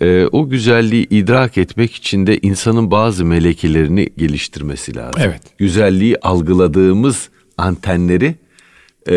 E, 0.02 0.26
o 0.32 0.50
güzelliği 0.50 1.08
idrak 1.10 1.58
etmek 1.58 1.94
için 1.94 2.28
de 2.28 2.38
insanın 2.38 2.92
bazı 2.92 3.26
melekelerini 3.26 4.10
geliştirmesi 4.18 4.96
lazım. 4.96 5.22
Evet. 5.26 5.42
Güzelliği 5.58 6.18
algıladığımız 6.22 7.30
antenleri 7.58 8.36
e, 9.10 9.16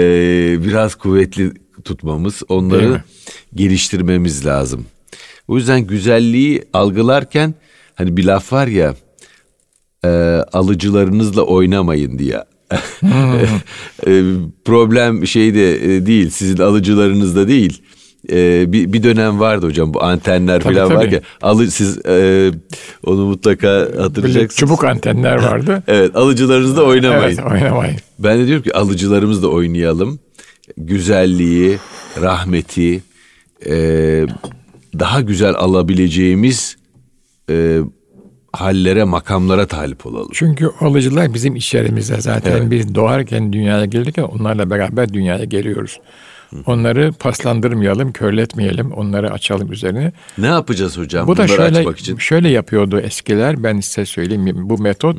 biraz 0.65 0.95
kuvvetli 0.95 1.53
tutmamız, 1.85 2.43
onları 2.49 3.03
geliştirmemiz 3.55 4.47
lazım. 4.47 4.87
O 5.49 5.57
yüzden 5.57 5.81
güzelliği 5.81 6.65
algılarken 6.73 7.55
hani 7.95 8.17
bir 8.17 8.25
laf 8.25 8.53
var 8.53 8.67
ya 8.67 8.95
e, 10.05 10.09
alıcılarınızla 10.53 11.43
oynamayın 11.43 12.19
diye. 12.19 12.45
E, 14.07 14.23
problem 14.65 15.27
şeyde 15.27 15.97
e, 15.97 16.07
değil, 16.07 16.31
sizin 16.31 16.57
alıcılarınızda 16.57 17.49
değil. 17.49 17.83
E, 18.31 18.73
bir, 18.73 18.93
bir 18.93 19.03
dönem 19.03 19.41
vardı 19.41 19.67
hocam 19.67 19.95
bu 19.95 20.05
antenler 20.05 20.61
tabii, 20.61 20.75
falan 20.75 20.89
tabii. 20.89 20.99
var 20.99 21.13
ya 21.13 21.21
alı 21.43 21.71
siz 21.71 22.07
e, 22.07 22.51
onu 23.07 23.27
mutlaka 23.27 23.69
hatırlayacaksınız. 23.69 24.35
Böyle 24.35 24.49
çubuk 24.49 24.85
antenler 24.85 25.37
vardı. 25.43 25.83
evet 25.87 26.17
alıcılarınızla 26.17 26.83
oynamayın. 26.83 27.39
Evet 27.39 27.53
oynamayın. 27.53 27.97
Ben 28.19 28.39
de 28.39 28.47
diyorum 28.47 28.63
ki 28.63 28.75
alıcılarımızla 28.75 29.49
oynayalım. 29.49 30.19
Güzelliği, 30.77 31.79
rahmeti 32.21 33.03
e, 33.67 33.75
daha 34.99 35.21
güzel 35.21 35.55
alabileceğimiz 35.55 36.77
e, 37.51 37.81
hallere, 38.53 39.05
makamlara 39.05 39.67
talip 39.67 40.07
olalım. 40.07 40.31
Çünkü 40.33 40.71
alıcılar 40.81 41.35
bizim 41.35 41.57
iş 41.57 41.75
yerimizde 41.75 42.21
zaten 42.21 42.53
evet. 42.53 42.71
biz 42.71 42.95
doğarken 42.95 43.53
dünyaya 43.53 43.85
gelirken 43.85 44.23
onlarla 44.23 44.71
beraber 44.71 45.13
dünyaya 45.13 45.45
geliyoruz. 45.45 46.01
Onları 46.67 47.13
paslandırmayalım, 47.13 48.13
körletmeyelim, 48.13 48.93
onları 48.93 49.33
açalım 49.33 49.73
üzerine. 49.73 50.13
Ne 50.39 50.47
yapacağız 50.47 50.99
hocam 50.99 51.27
Bu 51.27 51.37
da 51.37 51.49
şöyle 51.49 51.79
açmak 51.79 51.99
için? 51.99 52.17
şöyle 52.17 52.49
yapıyordu 52.49 53.01
eskiler. 53.01 53.63
Ben 53.63 53.81
size 53.81 54.07
söyleyeyim 54.07 54.53
bu 54.55 54.79
metot 54.79 55.17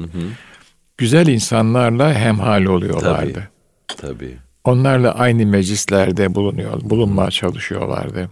güzel 0.97 1.27
insanlarla 1.27 2.13
hemhal 2.13 2.65
oluyorlardı. 2.65 3.49
Tabii. 3.87 4.37
Onlarla 4.63 5.11
aynı 5.15 5.45
meclislerde 5.45 6.35
bulunuyor, 6.35 6.81
bulunmaya 6.83 7.31
çalışıyorlardı. 7.31 8.29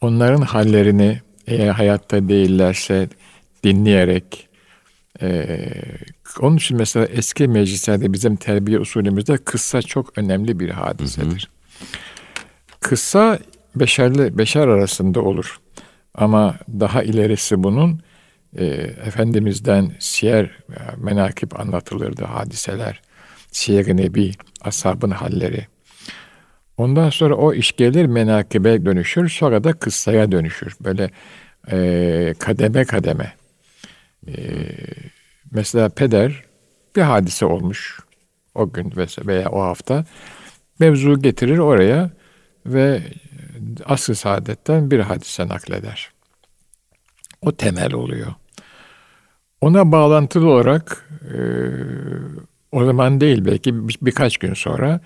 Onların 0.00 0.42
hallerini 0.42 1.20
eğer 1.46 1.68
hayatta 1.68 2.28
değillerse 2.28 3.08
dinleyerek 3.64 4.48
e, 5.22 5.58
onun 6.40 6.56
için 6.56 6.76
mesela 6.76 7.06
eski 7.06 7.48
meclislerde 7.48 8.12
bizim 8.12 8.36
terbiye 8.36 8.78
usulümüzde 8.78 9.36
kıssa 9.36 9.82
çok 9.82 10.18
önemli 10.18 10.60
bir 10.60 10.70
hadisedir. 10.70 11.50
Kıssa 12.80 13.38
beşerli 13.76 14.38
beşer 14.38 14.68
arasında 14.68 15.22
olur. 15.22 15.58
Ama 16.14 16.56
daha 16.68 17.02
ilerisi 17.02 17.62
bunun 17.62 18.00
e, 18.56 18.64
Efendimiz'den 19.06 19.92
siyer, 19.98 20.50
menakip 20.96 21.60
anlatılırdı 21.60 22.24
hadiseler. 22.24 23.02
Siyer-i 23.50 23.96
Nebi, 23.96 24.32
ashabın 24.60 25.10
halleri. 25.10 25.66
Ondan 26.76 27.10
sonra 27.10 27.34
o 27.34 27.54
iş 27.54 27.72
gelir 27.72 28.06
menakibe 28.06 28.84
dönüşür, 28.84 29.28
sonra 29.28 29.64
da 29.64 29.72
kıssaya 29.72 30.32
dönüşür. 30.32 30.76
Böyle 30.80 31.10
e, 31.70 32.34
kademe 32.38 32.84
kademe. 32.84 33.32
E, 34.28 34.36
mesela 35.50 35.88
peder 35.88 36.44
bir 36.96 37.02
hadise 37.02 37.46
olmuş 37.46 38.00
o 38.54 38.72
gün 38.72 38.92
veya 39.26 39.50
o 39.50 39.62
hafta. 39.62 40.04
Mevzu 40.78 41.22
getirir 41.22 41.58
oraya 41.58 42.10
ve 42.66 43.02
asr 43.84 44.14
saadetten 44.14 44.90
bir 44.90 45.00
hadise 45.00 45.48
nakleder. 45.48 46.10
O 47.42 47.52
temel 47.52 47.92
oluyor. 47.92 48.34
Ona 49.60 49.92
bağlantılı 49.92 50.50
olarak 50.50 51.08
e, 51.22 51.38
o 52.72 52.84
zaman 52.84 53.20
değil 53.20 53.44
belki 53.44 53.88
bir, 53.88 53.98
birkaç 54.02 54.38
gün 54.38 54.54
sonra 54.54 55.00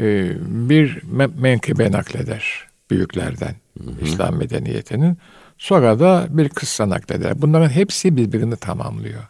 e, 0.00 0.32
bir 0.40 1.02
menkıbe 1.36 1.92
nakleder 1.92 2.68
büyüklerden 2.90 3.54
hı 3.78 3.90
hı. 3.90 4.04
İslam 4.04 4.36
medeniyetinin. 4.36 5.18
Sonra 5.62 5.98
da 5.98 6.26
bir 6.30 6.48
kıssa 6.48 6.88
nakleder. 6.88 7.42
Bunların 7.42 7.68
hepsi 7.68 8.16
birbirini 8.16 8.56
tamamlıyor. 8.56 9.22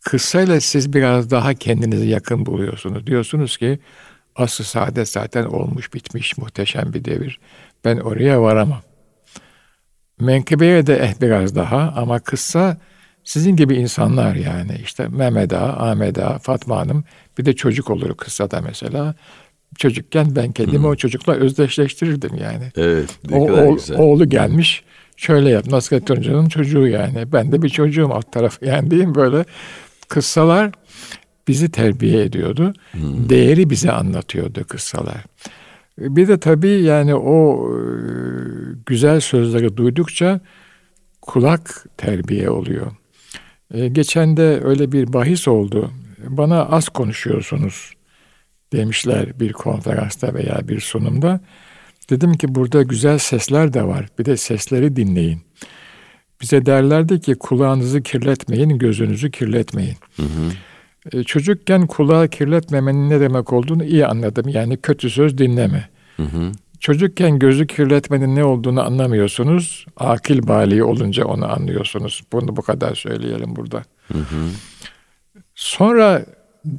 Kıssayla 0.00 0.60
siz 0.60 0.92
biraz 0.92 1.30
daha 1.30 1.54
kendinizi 1.54 2.06
yakın 2.06 2.46
buluyorsunuz. 2.46 3.06
Diyorsunuz 3.06 3.56
ki 3.56 3.78
asıl 4.36 4.64
saadet 4.64 5.08
zaten 5.08 5.44
olmuş 5.44 5.94
bitmiş 5.94 6.38
muhteşem 6.38 6.92
bir 6.92 7.04
devir. 7.04 7.40
Ben 7.84 7.96
oraya 7.96 8.42
varamam. 8.42 8.82
Menkıbeye 10.20 10.86
de 10.86 10.96
eh 10.96 11.20
biraz 11.20 11.54
daha 11.54 11.92
ama 11.96 12.18
kıssa 12.18 12.76
sizin 13.24 13.56
gibi 13.56 13.74
insanlar 13.74 14.34
yani 14.34 14.80
işte 14.84 15.08
Mehmet 15.08 15.52
Ağa, 15.52 15.90
Ahmet 15.90 16.18
Ağa, 16.18 16.38
Fatma 16.38 16.76
Hanım 16.76 17.04
bir 17.38 17.44
de 17.44 17.52
çocuk 17.52 17.90
olur 17.90 18.16
kıssada 18.16 18.60
mesela. 18.60 19.14
Çocukken 19.78 20.36
ben 20.36 20.52
kendimi 20.52 20.78
hmm. 20.78 20.84
o 20.84 20.96
çocukla 20.96 21.32
özdeşleştirirdim 21.32 22.36
yani. 22.36 22.72
Evet 22.76 23.18
ne 23.30 23.36
o, 23.36 23.46
kadar 23.46 23.66
o, 23.66 23.74
güzel. 23.74 23.98
Oğlu 23.98 24.28
gelmiş 24.28 24.84
şöyle 25.16 25.50
yap 25.50 25.66
Nasrettin 25.66 26.16
Hoca'nın 26.16 26.48
çocuğu 26.48 26.86
yani. 26.86 27.32
Ben 27.32 27.52
de 27.52 27.62
bir 27.62 27.68
çocuğum 27.68 28.10
alt 28.12 28.32
tarafı 28.32 28.66
yani 28.66 28.90
diyeyim 28.90 29.14
böyle 29.14 29.44
kıssalar 30.08 30.72
bizi 31.48 31.70
terbiye 31.70 32.22
ediyordu. 32.22 32.72
Hmm. 32.92 33.28
Değeri 33.28 33.70
bize 33.70 33.92
anlatıyordu 33.92 34.64
kıssalar. 34.64 35.24
Bir 35.98 36.28
de 36.28 36.40
tabii 36.40 36.82
yani 36.82 37.14
o 37.14 37.68
e, 37.70 37.80
güzel 38.86 39.20
sözleri 39.20 39.76
duydukça 39.76 40.40
kulak 41.22 41.86
terbiye 41.96 42.50
oluyor. 42.50 42.86
E, 43.74 43.88
geçen 43.88 44.36
de 44.36 44.60
öyle 44.64 44.92
bir 44.92 45.12
bahis 45.12 45.48
oldu. 45.48 45.90
Bana 46.28 46.64
az 46.64 46.88
konuşuyorsunuz 46.88 47.92
demişler 48.72 49.40
bir 49.40 49.52
konferansta 49.52 50.34
veya 50.34 50.68
bir 50.68 50.80
sunumda. 50.80 51.40
Dedim 52.10 52.32
ki 52.32 52.54
burada 52.54 52.82
güzel 52.82 53.18
sesler 53.18 53.72
de 53.72 53.82
var. 53.82 54.08
Bir 54.18 54.24
de 54.24 54.36
sesleri 54.36 54.96
dinleyin. 54.96 55.40
Bize 56.40 56.66
derlerdi 56.66 57.20
ki 57.20 57.34
kulağınızı 57.34 58.02
kirletmeyin, 58.02 58.78
gözünüzü 58.78 59.30
kirletmeyin. 59.30 59.96
Hı 60.16 60.22
hı. 60.22 60.50
E, 61.12 61.24
çocukken 61.24 61.86
kulağı 61.86 62.28
kirletmemenin 62.28 63.10
ne 63.10 63.20
demek 63.20 63.52
olduğunu 63.52 63.84
iyi 63.84 64.06
anladım. 64.06 64.48
Yani 64.48 64.76
kötü 64.76 65.10
söz 65.10 65.38
dinleme. 65.38 65.88
Hı 66.16 66.22
hı. 66.22 66.52
Çocukken 66.80 67.38
gözü 67.38 67.66
kirletmenin 67.66 68.36
ne 68.36 68.44
olduğunu 68.44 68.82
anlamıyorsunuz. 68.82 69.86
Akil 69.96 70.48
bali 70.48 70.84
olunca 70.84 71.24
onu 71.24 71.52
anlıyorsunuz. 71.52 72.22
Bunu 72.32 72.56
bu 72.56 72.62
kadar 72.62 72.94
söyleyelim 72.94 73.56
burada. 73.56 73.84
Hı 74.12 74.18
hı. 74.18 74.48
Sonra 75.54 76.26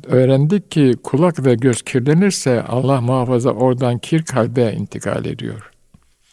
öğrendik 0.07 0.71
ki 0.71 0.93
kulak 1.03 1.45
ve 1.45 1.55
göz 1.55 1.81
kirlenirse 1.81 2.63
Allah 2.63 3.01
muhafaza 3.01 3.49
oradan 3.49 3.97
kir 3.97 4.23
kalbe 4.23 4.73
intikal 4.73 5.25
ediyor. 5.25 5.71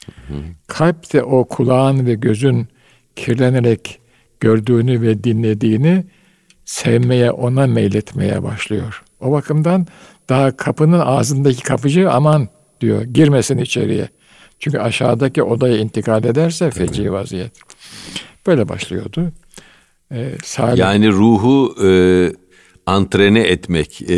Hı 0.06 0.34
hı. 0.34 0.38
Kalp 0.66 1.12
de 1.12 1.22
o 1.22 1.44
kulağın 1.44 2.06
ve 2.06 2.14
gözün 2.14 2.68
kirlenerek 3.16 4.00
gördüğünü 4.40 5.02
ve 5.02 5.24
dinlediğini 5.24 6.04
sevmeye, 6.64 7.30
ona 7.30 7.66
meyletmeye 7.66 8.42
başlıyor. 8.42 9.02
O 9.20 9.32
bakımdan 9.32 9.86
daha 10.28 10.56
kapının 10.56 11.00
ağzındaki 11.00 11.62
kapıcı 11.62 12.10
aman 12.10 12.48
diyor. 12.80 13.02
Girmesin 13.02 13.58
içeriye. 13.58 14.08
Çünkü 14.58 14.78
aşağıdaki 14.78 15.42
odaya 15.42 15.76
intikal 15.76 16.24
ederse 16.24 16.70
feci 16.70 17.12
vaziyet. 17.12 17.52
Böyle 18.46 18.68
başlıyordu. 18.68 19.32
Ee, 20.12 20.28
Salih... 20.44 20.78
Yani 20.78 21.08
ruhu 21.08 21.74
e, 21.84 21.88
antrene 22.86 23.40
etmek. 23.40 24.02
E, 24.02 24.14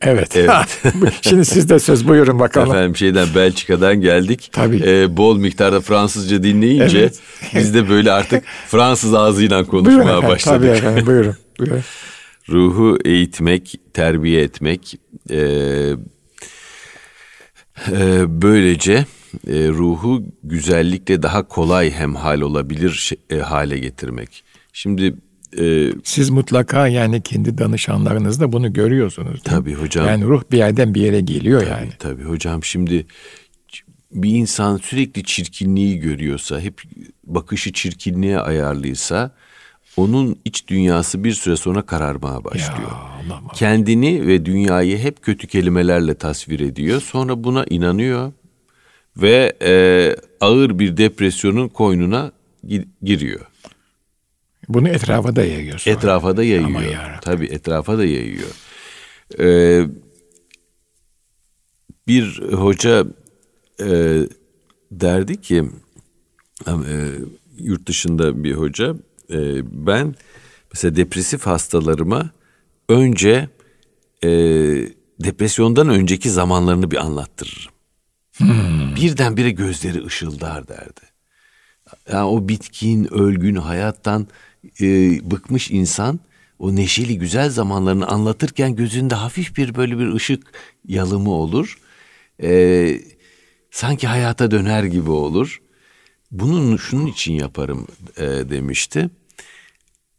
evet. 0.00 0.36
evet. 0.36 0.80
Şimdi 1.20 1.44
siz 1.44 1.68
de 1.68 1.78
söz 1.78 2.08
buyurun 2.08 2.38
bakalım. 2.38 2.70
Efendim 2.70 2.96
şeyden 2.96 3.28
Belçika'dan 3.34 4.00
geldik. 4.00 4.50
Tabii. 4.52 4.82
E, 4.86 5.16
bol 5.16 5.38
miktarda 5.38 5.80
Fransızca 5.80 6.42
dinleyince 6.42 6.98
evet. 6.98 7.20
biz 7.54 7.74
de 7.74 7.88
böyle 7.88 8.12
artık 8.12 8.44
Fransız 8.68 9.14
ağzıyla 9.14 9.64
konuşmaya 9.64 9.96
buyurun 9.96 10.08
efendim, 10.08 10.28
başladık. 10.28 10.60
Tabii 10.60 10.76
efendim 10.76 11.06
buyurun. 11.06 11.36
buyurun. 11.58 11.82
Ruhu 12.48 12.98
eğitmek, 13.04 13.80
terbiye 13.94 14.42
etmek, 14.42 14.94
e, 15.30 15.40
ee, 17.92 18.42
böylece 18.42 19.06
e, 19.46 19.68
ruhu 19.68 20.22
güzellikle 20.42 21.22
daha 21.22 21.48
kolay 21.48 21.90
hemhal 21.90 22.40
olabilir 22.40 23.12
e, 23.30 23.36
hale 23.36 23.78
getirmek. 23.78 24.44
Şimdi 24.72 25.14
e, 25.58 25.92
siz 26.04 26.30
mutlaka 26.30 26.88
yani 26.88 27.20
kendi 27.20 27.58
danışanlarınızda 27.58 28.52
bunu 28.52 28.72
görüyorsunuz. 28.72 29.40
Tabii 29.44 29.74
hocam. 29.74 30.06
Yani 30.06 30.24
ruh 30.24 30.42
bir 30.52 30.58
yerden 30.58 30.94
bir 30.94 31.00
yere 31.00 31.20
geliyor 31.20 31.60
tabii, 31.60 31.70
yani. 31.70 31.90
Tabii 31.98 32.22
hocam. 32.22 32.64
Şimdi 32.64 33.06
bir 34.12 34.30
insan 34.30 34.76
sürekli 34.76 35.24
çirkinliği 35.24 35.98
görüyorsa, 35.98 36.60
hep 36.60 36.82
bakışı 37.24 37.72
çirkinliğe 37.72 38.38
ayarlıysa 38.38 39.34
onun 39.96 40.36
iç 40.44 40.68
dünyası 40.68 41.24
bir 41.24 41.32
süre 41.32 41.56
sonra 41.56 41.82
kararmaya 41.82 42.44
başlıyor. 42.44 42.90
Ya. 43.30 43.40
Kendini 43.54 44.26
ve 44.26 44.44
dünyayı 44.46 44.98
hep 44.98 45.22
kötü 45.22 45.46
kelimelerle 45.46 46.14
tasvir 46.14 46.60
ediyor. 46.60 47.00
Sonra 47.00 47.44
buna 47.44 47.64
inanıyor 47.64 48.32
ve 49.16 49.52
e, 49.62 49.72
ağır 50.40 50.78
bir 50.78 50.96
depresyonun 50.96 51.68
koynuna 51.68 52.32
giriyor. 53.02 53.40
Bunu 54.68 54.88
etrafa 54.88 55.36
da 55.36 55.44
yayıyor. 55.44 55.78
Sonra. 55.78 55.96
Etrafa 55.96 56.36
da 56.36 56.44
yayıyor. 56.44 57.18
Tabii 57.20 57.46
etrafa 57.46 57.98
da 57.98 58.04
yayıyor. 58.04 58.50
Ee, 59.38 59.86
bir 62.08 62.52
hoca 62.52 63.06
e, 63.80 64.20
derdi 64.90 65.40
ki 65.40 65.64
e, 66.66 66.72
yurt 67.58 67.86
dışında 67.86 68.44
bir 68.44 68.52
hoca 68.52 68.96
e, 69.30 69.38
ben 69.86 70.14
mesela 70.72 70.96
depresif 70.96 71.46
hastalarıma 71.46 72.30
önce 72.88 73.48
e, 74.24 74.28
depresyondan 75.20 75.88
önceki 75.88 76.30
zamanlarını 76.30 76.90
bir 76.90 76.96
anlattırırım. 76.96 77.72
Hmm. 78.36 78.96
Birdenbire 78.96 79.50
gözleri 79.50 80.04
ışıldar 80.04 80.68
derdi. 80.68 81.00
Yani 82.12 82.24
o 82.24 82.48
bitkin, 82.48 83.14
ölgün 83.14 83.56
hayattan 83.56 84.28
e, 84.80 84.86
bıkmış 85.30 85.70
insan 85.70 86.20
o 86.58 86.76
neşeli 86.76 87.18
güzel 87.18 87.50
zamanlarını 87.50 88.06
anlatırken 88.06 88.76
gözünde 88.76 89.14
hafif 89.14 89.56
bir 89.56 89.74
böyle 89.74 89.98
bir 89.98 90.14
ışık 90.14 90.52
yalımı 90.88 91.30
olur. 91.30 91.78
E, 92.42 93.00
sanki 93.70 94.06
hayata 94.06 94.50
döner 94.50 94.84
gibi 94.84 95.10
olur. 95.10 95.60
Bunun 96.30 96.76
şunun 96.76 97.06
için 97.06 97.32
yaparım 97.32 97.86
e, 98.16 98.22
demişti. 98.24 99.10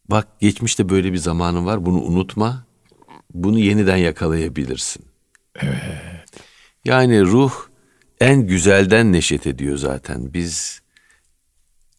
Bak 0.09 0.39
geçmişte 0.39 0.89
böyle 0.89 1.13
bir 1.13 1.17
zamanın 1.17 1.65
var 1.65 1.85
bunu 1.85 2.01
unutma. 2.01 2.65
Bunu 3.33 3.59
yeniden 3.59 3.97
yakalayabilirsin. 3.97 5.05
Evet. 5.55 6.25
Yani 6.85 7.21
ruh 7.21 7.53
en 8.21 8.47
güzelden 8.47 9.11
neşet 9.11 9.47
ediyor 9.47 9.77
zaten. 9.77 10.33
Biz 10.33 10.81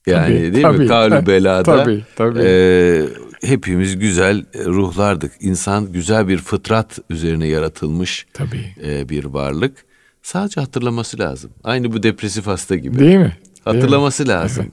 yani 0.09 0.37
Tabii, 0.37 0.55
değil 0.55 0.63
tabii, 0.63 0.79
mi? 0.79 0.87
Kavlu 0.87 1.27
belada 1.27 1.63
tabii, 1.63 2.05
tabii. 2.17 2.39
e, 2.43 3.03
hepimiz 3.43 3.99
güzel 3.99 4.45
ruhlardık. 4.55 5.33
İnsan 5.41 5.93
güzel 5.93 6.29
bir 6.29 6.39
fıtrat 6.39 6.99
üzerine 7.11 7.47
yaratılmış 7.47 8.27
Tabii. 8.35 8.75
e, 8.85 9.09
bir 9.09 9.25
varlık. 9.25 9.85
Sadece 10.23 10.61
hatırlaması 10.61 11.19
lazım. 11.19 11.51
Aynı 11.65 11.93
bu 11.93 12.03
depresif 12.03 12.47
hasta 12.47 12.77
gibi. 12.77 12.99
Değil 12.99 13.11
mi? 13.11 13.11
Değil 13.11 13.25
mi? 13.27 13.37
Hatırlaması 13.65 14.29
lazım. 14.29 14.67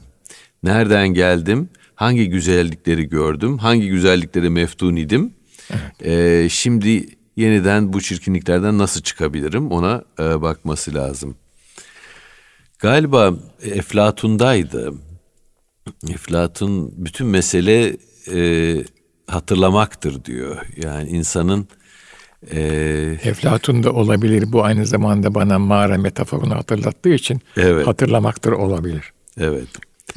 Nereden 0.62 1.08
geldim? 1.08 1.68
Hangi 1.94 2.28
güzellikleri 2.28 3.08
gördüm? 3.08 3.58
Hangi 3.58 3.88
güzelliklere 3.88 4.48
meftun 4.48 4.96
idim? 4.96 5.32
Ee, 6.04 6.46
şimdi 6.50 7.06
yeniden 7.36 7.92
bu 7.92 8.00
çirkinliklerden 8.00 8.78
nasıl 8.78 9.02
çıkabilirim? 9.02 9.70
Ona 9.70 10.02
e, 10.20 10.42
bakması 10.42 10.94
lazım. 10.94 11.36
Galiba 12.78 13.34
Eflatun'daydı. 13.62 14.92
Eflatun 16.10 16.92
bütün 16.96 17.26
mesele 17.26 17.96
e, 18.32 18.76
hatırlamaktır 19.26 20.24
diyor. 20.24 20.56
Yani 20.76 21.08
insanın 21.08 21.68
e, 22.52 22.60
Eflatun 23.24 23.82
da 23.82 23.92
olabilir. 23.92 24.52
Bu 24.52 24.64
aynı 24.64 24.86
zamanda 24.86 25.34
bana 25.34 25.58
mağara 25.58 25.98
metaforunu 25.98 26.54
hatırlattığı 26.54 27.14
için 27.14 27.40
Evet. 27.56 27.86
hatırlamaktır 27.86 28.52
olabilir. 28.52 29.12
evet, 29.40 29.68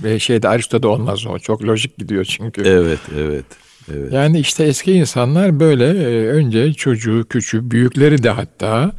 Ve 0.04 0.20
şeyde 0.20 0.48
Aristo'da 0.50 0.88
olmaz 0.88 1.26
o. 1.26 1.40
Çok 1.40 1.64
lojik 1.64 1.98
gidiyor 1.98 2.26
çünkü. 2.26 2.62
evet, 2.62 3.00
evet, 3.18 3.46
evet. 3.94 4.14
Yani 4.14 4.40
işte 4.40 4.64
eski 4.64 4.92
insanlar 4.94 5.60
böyle 5.60 5.86
e, 5.86 6.28
önce 6.28 6.74
çocuğu, 6.74 7.26
küçüğü, 7.30 7.72
büyükleri 7.72 8.24
de 8.24 8.30
hatta 8.30 8.92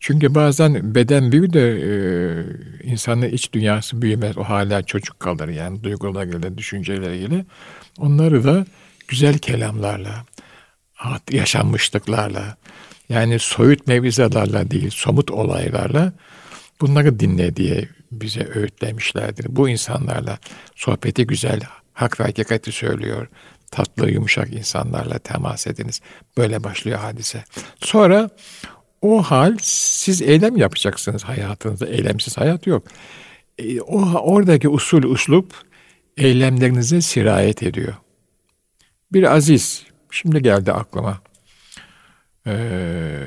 çünkü 0.00 0.34
bazen 0.34 0.94
beden 0.94 1.32
büyür 1.32 1.52
de 1.52 1.70
e, 1.70 1.90
insanın 2.82 3.28
iç 3.28 3.52
dünyası 3.52 4.02
büyümez. 4.02 4.38
O 4.38 4.44
hala 4.44 4.82
çocuk 4.82 5.20
kalır 5.20 5.48
yani 5.48 5.82
duygularıyla, 5.82 6.58
düşünceleriyle. 6.58 7.44
Onları 7.98 8.44
da 8.44 8.66
güzel 9.08 9.38
kelamlarla, 9.38 10.24
yaşanmışlıklarla, 11.30 12.56
yani 13.08 13.38
soyut 13.38 13.86
mevzalarla 13.86 14.70
değil, 14.70 14.90
somut 14.90 15.30
olaylarla 15.30 16.12
bunları 16.80 17.20
dinle 17.20 17.56
diye 17.56 17.88
bize 18.12 18.48
öğütlemişlerdir. 18.54 19.46
Bu 19.48 19.68
insanlarla 19.68 20.38
sohbeti 20.74 21.26
güzel, 21.26 21.60
hak 21.92 22.20
ve 22.20 22.24
hakikati 22.24 22.72
söylüyor. 22.72 23.26
Tatlı, 23.70 24.10
yumuşak 24.10 24.52
insanlarla 24.52 25.18
temas 25.18 25.66
ediniz. 25.66 26.00
Böyle 26.36 26.64
başlıyor 26.64 26.98
hadise. 26.98 27.44
Sonra 27.80 28.30
o 29.02 29.22
hal 29.22 29.56
siz 29.62 30.22
eylem 30.22 30.56
yapacaksınız 30.56 31.24
hayatınızda. 31.24 31.86
Eylemsiz 31.86 32.36
hayat 32.38 32.66
yok. 32.66 32.84
E, 33.58 33.80
o 33.80 34.20
oradaki 34.20 34.68
usul 34.68 35.02
uslup 35.02 35.54
eylemlerinize 36.16 37.00
sirayet 37.00 37.62
ediyor. 37.62 37.94
Bir 39.12 39.34
aziz, 39.36 39.86
şimdi 40.10 40.42
geldi 40.42 40.72
aklıma. 40.72 41.20
Ee, 42.46 43.22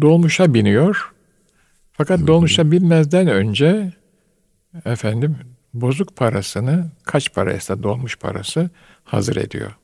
dolmuşa 0.00 0.54
biniyor. 0.54 1.12
Fakat 1.92 2.26
dolmuşa 2.26 2.70
binmezden 2.70 3.26
önce 3.26 3.92
efendim 4.84 5.38
bozuk 5.74 6.16
parasını 6.16 6.90
kaç 7.04 7.34
paraysa 7.34 7.82
dolmuş 7.82 8.18
parası 8.18 8.70
hazır 9.04 9.36
ediyor. 9.36 9.76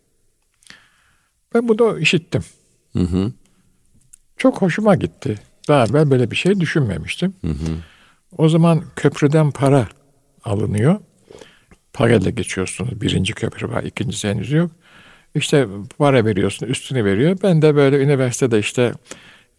Ben 1.54 1.68
bunu 1.68 1.98
işittim. 1.98 2.44
Hı 2.92 3.02
hı, 3.02 3.32
Çok 4.36 4.62
hoşuma 4.62 4.94
gitti. 4.94 5.34
Daha 5.68 5.84
evvel 5.86 6.10
böyle 6.10 6.30
bir 6.30 6.36
şey 6.36 6.60
düşünmemiştim. 6.60 7.34
O 8.38 8.48
zaman 8.48 8.82
köprüden 8.96 9.50
para 9.50 9.88
alınıyor. 10.44 11.00
Parayla 11.92 12.30
geçiyorsunuz. 12.30 13.00
Birinci 13.00 13.32
köprü 13.32 13.68
var, 13.68 13.82
ikincisi 13.82 14.28
henüz 14.28 14.52
yok. 14.52 14.70
İşte 15.34 15.66
para 15.98 16.24
veriyorsun, 16.24 16.66
üstünü 16.66 17.04
veriyor. 17.04 17.38
Ben 17.42 17.62
de 17.62 17.74
böyle 17.74 18.02
üniversitede 18.02 18.58
işte 18.58 18.92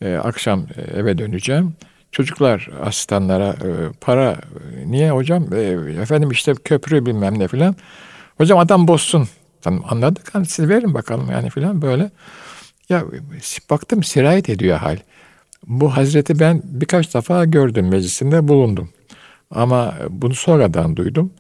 e, 0.02 0.16
akşam 0.16 0.68
e, 0.76 0.82
eve 1.00 1.18
döneceğim. 1.18 1.74
Çocuklar 2.12 2.70
asistanlara 2.86 3.48
e, 3.50 3.70
para 4.02 4.32
e, 4.32 4.92
niye 4.92 5.12
hocam? 5.12 5.54
E, 5.54 5.60
efendim 6.02 6.32
işte 6.32 6.54
köprü 6.64 7.06
bilmem 7.06 7.40
ne 7.40 7.48
filan. 7.48 7.76
Hocam 8.38 8.60
adam 8.60 8.88
bozsun. 8.88 9.28
Tamam 9.62 9.84
anladık. 9.90 10.36
Hani 10.36 10.46
siz 10.46 10.70
verin 10.70 10.94
bakalım 10.94 11.32
yani 11.32 11.50
filan 11.50 11.82
böyle. 11.82 12.12
Ya 12.90 13.04
baktım 13.70 14.04
sirayet 14.04 14.50
ediyor 14.50 14.78
hal. 14.78 14.98
Bu 15.68 15.98
hazreti 15.98 16.40
ben 16.40 16.62
birkaç 16.64 17.14
defa 17.14 17.46
gördüm 17.46 17.88
meclisinde 17.88 18.48
bulundum. 18.48 18.90
Ama 19.52 19.94
bunu 20.10 20.36
sonradan 20.36 20.96
duydum. 20.96 21.32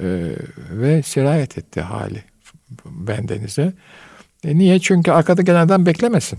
Ee, 0.00 0.32
ve 0.70 1.02
sirayet 1.02 1.58
etti 1.58 1.80
hali 1.80 2.22
bendenize. 2.84 3.72
E 4.44 4.58
niye? 4.58 4.78
Çünkü 4.78 5.10
arkada 5.10 5.42
gelen 5.42 5.66
adam 5.66 5.86
beklemesin. 5.86 6.38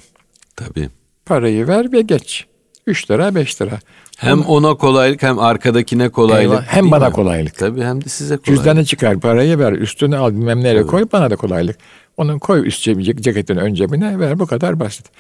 tabii. 0.55 0.89
Parayı 1.25 1.67
ver 1.67 1.91
ve 1.91 2.01
geç. 2.01 2.45
3 2.87 3.11
lira 3.11 3.35
5 3.35 3.61
lira. 3.61 3.79
Hem 4.17 4.41
ona 4.41 4.75
kolaylık 4.75 5.23
hem 5.23 5.39
arkadakine 5.39 6.09
kolaylık. 6.09 6.51
Eyvah, 6.51 6.63
hem 6.67 6.91
bana 6.91 7.07
mi? 7.07 7.13
kolaylık. 7.13 7.57
Tabii 7.57 7.83
hem 7.83 8.03
de 8.03 8.09
size 8.09 8.37
kolaylık. 8.37 8.45
Cüzdanı 8.45 8.85
çıkar 8.85 9.19
parayı 9.19 9.59
ver 9.59 9.71
üstüne 9.71 10.17
al 10.17 10.31
bilmem 10.31 10.63
nereye 10.63 10.83
koy 10.83 11.05
bana 11.13 11.29
da 11.29 11.35
kolaylık. 11.35 11.77
Onun 12.17 12.39
koy 12.39 12.67
üst 12.67 12.83
cebi, 12.83 13.21
ceketin 13.21 13.57
ön 13.57 13.73
cebine 13.73 14.19
ver 14.19 14.39
bu 14.39 14.47
kadar 14.47 14.79
basit. 14.79 15.11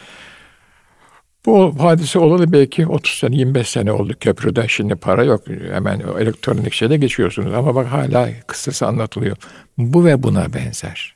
Bu 1.45 1.75
hadise 1.79 2.19
olalı 2.19 2.51
belki 2.51 2.87
30 2.87 3.13
sene 3.13 3.35
25 3.35 3.69
sene 3.69 3.91
oldu 3.91 4.13
köprüde 4.19 4.67
şimdi 4.67 4.95
para 4.95 5.23
yok 5.23 5.43
hemen 5.71 5.99
o 5.99 6.19
elektronik 6.19 6.73
şeyle 6.73 6.97
geçiyorsunuz 6.97 7.53
ama 7.53 7.75
bak 7.75 7.87
hala 7.87 8.29
kıssası 8.47 8.87
anlatılıyor. 8.87 9.37
Bu 9.77 10.05
ve 10.05 10.23
buna 10.23 10.53
benzer. 10.53 11.15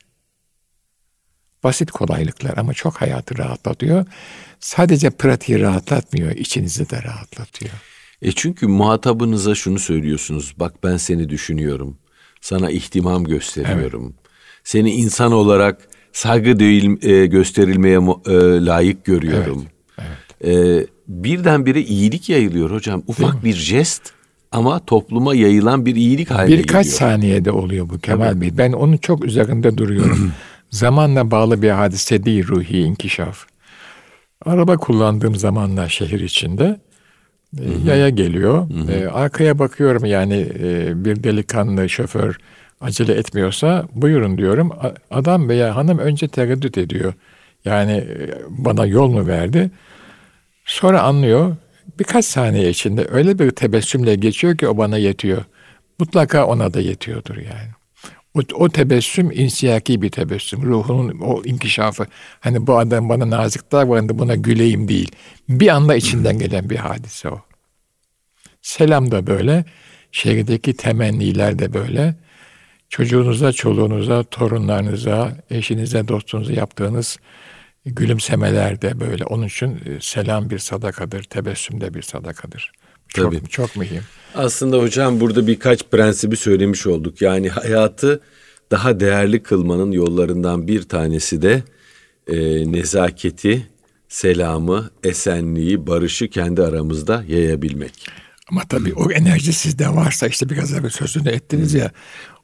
Basit 1.64 1.92
kolaylıklar 1.92 2.58
ama 2.58 2.74
çok 2.74 3.02
hayatı 3.02 3.38
rahatlatıyor. 3.38 4.06
Sadece 4.60 5.10
pratiği 5.10 5.62
rahatlatmıyor, 5.62 6.32
içinizi 6.32 6.90
de 6.90 7.04
rahatlatıyor. 7.04 7.74
E 8.22 8.32
çünkü 8.32 8.68
muhatabınıza 8.68 9.56
şunu 9.56 9.80
söylüyorsunuz. 9.80 10.54
Bak 10.58 10.84
ben 10.84 10.98
seni 10.98 11.30
düşünüyorum. 11.30 11.98
Sana 12.42 12.72
ihtimam 12.72 13.24
gösteriyorum. 13.24 14.16
Seni 14.64 14.92
insan 14.92 15.32
olarak 15.32 15.88
saygı 16.14 16.60
değil, 16.60 17.06
e, 17.06 17.26
gösterilmeye 17.26 17.98
e, 17.98 18.66
layık 18.66 19.06
görüyorum. 19.06 19.66
E, 20.46 20.86
birdenbire 21.08 21.82
iyilik 21.82 22.30
yayılıyor 22.30 22.72
hocam. 22.72 23.04
Ufak 23.08 23.44
bir 23.44 23.54
jest 23.54 24.02
ama 24.52 24.86
topluma 24.86 25.36
yayılan 25.36 25.86
bir 25.86 25.96
iyilik 25.96 26.32
haline 26.32 26.58
Birkaç 26.58 26.86
geliyor. 26.86 27.00
saniyede 27.00 27.52
oluyor 27.52 27.90
bu 27.90 28.00
Kemal 28.00 28.42
Bey. 28.42 28.58
Ben 28.58 28.72
onun 28.72 28.98
çok 28.98 29.26
üzerinde 29.26 29.78
duruyorum. 29.78 30.32
Zamanla 30.70 31.32
bağlı 31.32 31.62
bir 31.62 31.70
hadise 31.70 32.24
değil 32.26 32.48
ruhi 32.48 32.80
inkişaf. 32.80 33.46
Araba 34.46 34.78
kullandığım 34.78 35.36
zamanlar 35.36 35.90
şehir 35.90 36.20
içinde 36.20 36.80
e, 37.60 37.64
yaya 37.86 38.10
geliyor. 38.10 38.68
E, 38.90 39.08
arkaya 39.08 39.60
bakıyorum 39.60 40.06
yani 40.06 40.48
e, 40.60 40.92
bir 41.06 41.24
delikanlı 41.24 41.90
şoför 41.90 42.38
acele 42.82 43.14
etmiyorsa 43.14 43.86
buyurun 43.96 44.38
diyorum. 44.38 44.72
Adam 45.12 45.50
veya 45.50 45.76
hanım 45.76 45.98
önce 45.98 46.28
tereddüt 46.28 46.78
ediyor. 46.78 47.14
Yani 47.66 47.92
e, 47.92 48.30
bana 48.50 48.86
yol 48.86 49.10
mu 49.10 49.28
verdi? 49.28 49.72
Sonra 50.66 51.02
anlıyor. 51.02 51.56
Birkaç 52.00 52.26
saniye 52.26 52.70
içinde 52.70 53.08
öyle 53.12 53.40
bir 53.40 53.52
tebessümle 53.52 54.16
geçiyor 54.16 54.58
ki 54.58 54.68
o 54.68 54.78
bana 54.78 54.98
yetiyor. 54.98 55.46
Mutlaka 56.00 56.46
ona 56.46 56.74
da 56.74 56.82
yetiyordur 56.82 57.38
yani. 57.38 57.70
O, 58.36 58.40
o 58.54 58.70
tebessüm 58.70 59.32
insiyaki 59.32 60.02
bir 60.02 60.10
tebessüm. 60.10 60.64
Ruhunun 60.64 61.20
o 61.20 61.42
inkişafı. 61.46 62.06
Hani 62.40 62.68
bu 62.68 62.78
adam 62.78 63.10
bana 63.10 63.30
nazik 63.30 63.72
davrandı 63.72 64.20
buna 64.20 64.36
güleyim 64.36 64.88
değil. 64.88 65.12
Bir 65.50 65.68
anda 65.68 65.96
içinden 65.96 66.40
gelen 66.40 66.70
bir 66.70 66.76
hadise 66.76 67.30
o. 67.30 67.42
Selam 68.62 69.12
da 69.12 69.28
böyle. 69.28 69.66
Şehirdeki 70.12 70.74
temenniler 70.74 71.60
de 71.60 71.74
böyle. 71.74 72.16
Çocuğunuza, 72.92 73.52
çoluğunuza, 73.52 74.24
torunlarınıza, 74.24 75.38
eşinize, 75.50 76.08
dostunuza 76.08 76.54
yaptığınız 76.54 77.18
gülümsemeler 77.86 78.82
de 78.82 79.00
böyle. 79.00 79.26
Onun 79.26 79.48
için 79.48 79.70
e, 79.70 80.00
selam 80.02 80.50
bir 80.50 80.60
sadakadır, 80.60 81.24
tebessüm 81.24 81.82
de 81.82 81.94
bir 81.94 82.02
sadakadır. 82.02 82.72
Çok, 83.08 83.32
Tabii. 83.32 83.50
çok 83.50 83.76
mühim. 83.76 84.04
Aslında 84.36 84.78
hocam 84.78 85.20
burada 85.20 85.48
birkaç 85.48 85.84
prensibi 85.84 86.38
söylemiş 86.38 86.88
olduk. 86.88 87.22
Yani 87.22 87.50
hayatı 87.50 88.22
daha 88.72 89.00
değerli 89.00 89.44
kılmanın 89.44 89.92
yollarından 89.92 90.68
bir 90.68 90.84
tanesi 90.84 91.42
de 91.42 91.64
e, 92.28 92.38
nezaketi, 92.72 93.68
selamı, 94.08 94.90
esenliği, 95.04 95.88
barışı 95.88 96.30
kendi 96.30 96.62
aramızda 96.62 97.24
yayabilmek. 97.28 98.08
Ama 98.52 98.62
tabii 98.70 98.94
o 98.94 99.12
enerji 99.12 99.54
sizde 99.54 99.90
varsa 99.90 100.28
işte 100.28 100.50
biraz 100.50 100.74
evvel 100.74 100.90
sözünü 100.90 101.30
ettiniz 101.30 101.74
ya 101.74 101.92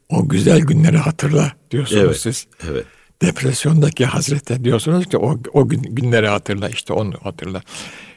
o 0.08 0.28
güzel 0.28 0.60
günleri 0.60 0.96
hatırla 0.96 1.52
diyorsunuz 1.70 2.02
Evet, 2.04 2.16
siz. 2.16 2.46
evet. 2.70 2.86
Depresyondaki 3.22 4.06
hazrete 4.06 4.64
diyorsunuz 4.64 5.06
ki 5.06 5.18
o, 5.18 5.38
o 5.52 5.68
gün, 5.68 5.82
günleri 5.82 6.28
hatırla 6.28 6.68
işte 6.68 6.92
onu 6.92 7.14
hatırla. 7.22 7.62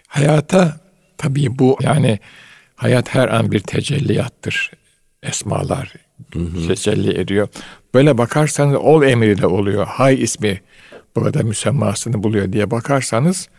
Hayata 0.08 0.82
Tabii 1.22 1.60
bu 1.60 1.78
yani 1.82 2.20
hayat 2.76 3.16
her 3.16 3.28
an 3.28 3.52
bir 3.52 3.60
tecelliyattır. 3.60 4.72
Esmalar 5.24 5.94
tecelli 6.68 7.20
ediyor. 7.20 7.48
Böyle 7.94 8.18
bakarsanız 8.18 8.76
ol 8.76 9.04
emri 9.04 9.42
de 9.42 9.48
oluyor. 9.48 9.88
Hay 9.88 10.24
ismi 10.24 10.62
burada 11.16 11.44
müsemmasını 11.44 12.24
buluyor 12.24 12.54
diye 12.54 12.72
bakarsanız 12.72 13.50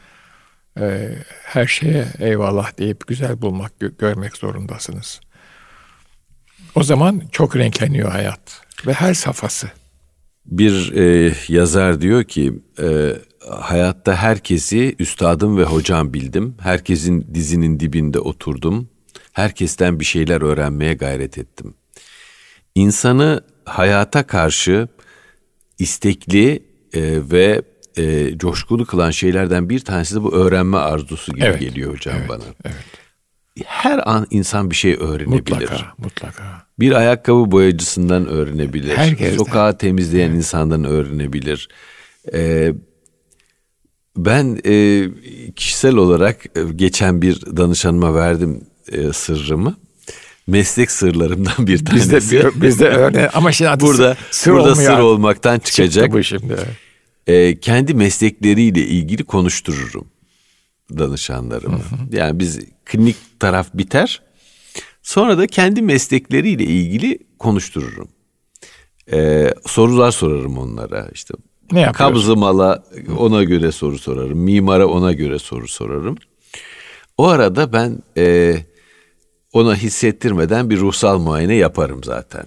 e, 0.80 1.08
her 1.44 1.66
şeye 1.66 2.06
eyvallah 2.18 2.78
deyip 2.78 3.06
güzel 3.06 3.42
bulmak, 3.42 3.72
görmek 3.98 4.36
zorundasınız. 4.36 5.20
O 6.74 6.82
zaman 6.82 7.22
çok 7.32 7.56
renkleniyor 7.56 8.10
hayat 8.10 8.62
ve 8.86 8.92
her 8.92 9.14
safhası. 9.14 9.70
Bir 10.46 10.92
e, 10.92 11.34
yazar 11.48 12.00
diyor 12.00 12.24
ki 12.24 12.52
e, 12.82 13.12
hayatta 13.50 14.16
herkesi 14.16 14.96
üstadım 14.98 15.56
ve 15.56 15.64
hocam 15.64 16.14
bildim. 16.14 16.54
Herkesin 16.60 17.26
dizinin 17.34 17.80
dibinde 17.80 18.18
oturdum. 18.18 18.88
Herkesten 19.32 20.00
bir 20.00 20.04
şeyler 20.04 20.42
öğrenmeye 20.42 20.94
gayret 20.94 21.38
ettim. 21.38 21.74
İnsanı 22.74 23.44
hayata 23.64 24.26
karşı 24.26 24.88
istekli 25.78 26.62
e, 26.94 27.30
ve 27.30 27.62
e, 27.96 28.38
coşkulu 28.38 28.86
kılan 28.86 29.10
şeylerden 29.10 29.68
bir 29.68 29.80
tanesi 29.80 30.14
de 30.14 30.22
bu 30.22 30.34
öğrenme 30.34 30.76
arzusu 30.76 31.32
gibi 31.32 31.44
evet, 31.44 31.60
geliyor 31.60 31.92
hocam 31.92 32.16
evet, 32.18 32.28
bana. 32.28 32.44
Evet. 32.64 33.01
Her 33.64 34.10
an 34.10 34.26
insan 34.30 34.70
bir 34.70 34.74
şey 34.74 34.92
öğrenebilir. 34.94 35.52
Mutlaka, 35.52 35.92
mutlaka. 35.98 36.66
Bir 36.80 36.92
ayakkabı 36.92 37.50
boyacısından 37.50 38.26
öğrenebilir. 38.26 38.96
Herkesten. 38.96 39.36
Sokağı 39.36 39.78
temizleyen 39.78 40.28
evet. 40.28 40.36
insandan 40.36 40.84
öğrenebilir. 40.84 41.68
Ee, 42.32 42.72
ben 44.16 44.60
e, 44.66 45.08
kişisel 45.56 45.94
olarak 45.94 46.46
e, 46.56 46.62
geçen 46.76 47.22
bir 47.22 47.56
danışanıma 47.56 48.14
verdim 48.14 48.64
e, 48.92 49.12
sırrımı. 49.12 49.76
Meslek 50.46 50.90
sırlarımdan 50.90 51.66
bir 51.66 51.84
tanesi. 51.84 52.16
Biz 52.16 52.32
de, 52.32 52.50
biz 52.54 52.80
de 52.80 52.88
öyle 52.88 53.28
ama 53.30 53.52
şimdi 53.52 53.80
burada 53.80 54.16
sır, 54.30 54.52
burada 54.52 54.74
sır 54.74 54.98
olmaktan 54.98 55.58
çıkacak. 55.58 56.04
Çıktı 56.04 56.18
bu 56.18 56.22
şimdi. 56.22 56.56
E, 57.26 57.60
kendi 57.60 57.94
meslekleriyle 57.94 58.80
ilgili 58.80 59.24
konuştururum 59.24 60.06
danışanlarımı. 60.98 61.80
Yani 62.12 62.38
biz 62.38 62.60
klinik 62.84 63.16
taraf 63.40 63.68
biter. 63.74 64.22
Sonra 65.02 65.38
da 65.38 65.46
kendi 65.46 65.82
meslekleriyle 65.82 66.64
ilgili 66.64 67.18
konuştururum. 67.38 68.08
Ee, 69.12 69.54
sorular 69.66 70.10
sorarım 70.10 70.58
onlara. 70.58 71.08
İşte 71.14 71.34
ne 71.72 71.92
kabzı 71.92 72.36
mala 72.36 72.84
ona 73.18 73.42
göre 73.42 73.72
soru 73.72 73.98
sorarım. 73.98 74.38
Mimara 74.38 74.86
ona 74.86 75.12
göre 75.12 75.38
soru 75.38 75.68
sorarım. 75.68 76.16
O 77.18 77.28
arada 77.28 77.72
ben 77.72 77.98
e, 78.16 78.56
ona 79.52 79.76
hissettirmeden 79.76 80.70
bir 80.70 80.78
ruhsal 80.78 81.18
muayene 81.18 81.54
yaparım 81.54 82.04
zaten. 82.04 82.44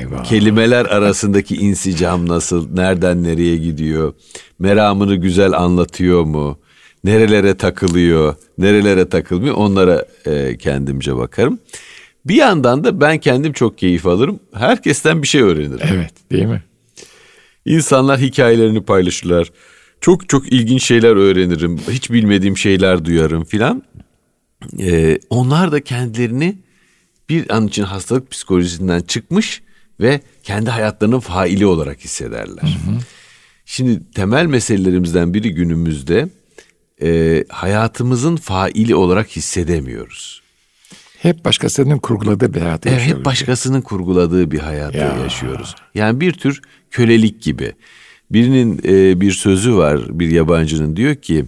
Eyvallah. 0.00 0.24
Kelimeler 0.24 0.86
arasındaki 0.86 1.56
insicam 1.56 2.28
nasıl, 2.28 2.74
nereden 2.74 3.22
nereye 3.22 3.56
gidiyor, 3.56 4.14
meramını 4.58 5.16
güzel 5.16 5.52
anlatıyor 5.52 6.24
mu, 6.24 6.58
nerelere 7.04 7.54
takılıyor, 7.54 8.34
nerelere 8.58 9.08
takılmıyor 9.08 9.54
onlara 9.54 10.04
e, 10.26 10.56
kendimce 10.56 11.16
bakarım. 11.16 11.58
Bir 12.24 12.34
yandan 12.34 12.84
da 12.84 13.00
ben 13.00 13.18
kendim 13.18 13.52
çok 13.52 13.78
keyif 13.78 14.06
alırım. 14.06 14.40
Herkesten 14.54 15.22
bir 15.22 15.28
şey 15.28 15.40
öğrenirim. 15.42 15.86
Evet 15.92 16.12
değil 16.30 16.44
mi? 16.44 16.62
İnsanlar 17.64 18.20
hikayelerini 18.20 18.82
paylaşırlar. 18.82 19.52
Çok 20.00 20.28
çok 20.28 20.52
ilginç 20.52 20.84
şeyler 20.84 21.16
öğrenirim. 21.16 21.78
Hiç 21.90 22.10
bilmediğim 22.10 22.58
şeyler 22.58 23.04
duyarım 23.04 23.44
filan. 23.44 23.82
Ee, 24.80 25.18
onlar 25.30 25.72
da 25.72 25.84
kendilerini 25.84 26.58
bir 27.28 27.56
an 27.56 27.66
için 27.66 27.82
hastalık 27.82 28.30
psikolojisinden 28.30 29.00
çıkmış 29.00 29.62
ve 30.00 30.20
kendi 30.42 30.70
hayatlarının 30.70 31.20
faili 31.20 31.66
olarak 31.66 32.00
hissederler. 32.00 32.62
Hı 32.62 32.90
hı. 32.90 32.98
Şimdi 33.64 34.10
temel 34.14 34.46
meselelerimizden 34.46 35.34
biri 35.34 35.54
günümüzde 35.54 36.28
e, 37.02 37.44
hayatımızın 37.48 38.36
faili 38.36 38.94
olarak 38.94 39.28
hissedemiyoruz. 39.28 40.42
Hep 41.18 41.44
başkasının 41.44 41.98
kurguladığı 41.98 42.54
bir 42.54 42.60
hayat 42.60 42.86
evet, 42.86 43.00
Hep 43.00 43.24
başkasının 43.24 43.80
kurguladığı 43.80 44.50
bir 44.50 44.58
hayatı 44.58 44.98
ya. 44.98 45.16
yaşıyoruz. 45.22 45.74
Yani 45.94 46.20
bir 46.20 46.32
tür 46.32 46.60
kölelik 46.90 47.42
gibi. 47.42 47.72
Birinin 48.30 48.80
e, 48.84 49.20
bir 49.20 49.32
sözü 49.32 49.76
var 49.76 50.18
bir 50.18 50.30
yabancının 50.30 50.96
diyor 50.96 51.14
ki 51.14 51.44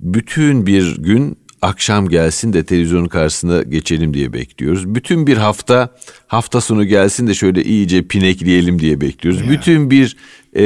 bütün 0.00 0.66
bir 0.66 0.96
gün 0.96 1.38
akşam 1.62 2.08
gelsin 2.08 2.52
de 2.52 2.64
televizyonun 2.64 3.08
karşısına 3.08 3.62
geçelim 3.62 4.14
diye 4.14 4.32
bekliyoruz. 4.32 4.94
Bütün 4.94 5.26
bir 5.26 5.36
hafta 5.36 5.94
hafta 6.26 6.60
sonu 6.60 6.84
gelsin 6.84 7.26
de 7.26 7.34
şöyle 7.34 7.64
iyice 7.64 8.02
pinekleyelim 8.02 8.78
diye 8.78 9.00
bekliyoruz. 9.00 9.40
Ya. 9.40 9.50
Bütün 9.50 9.90
bir 9.90 10.16
e, 10.56 10.64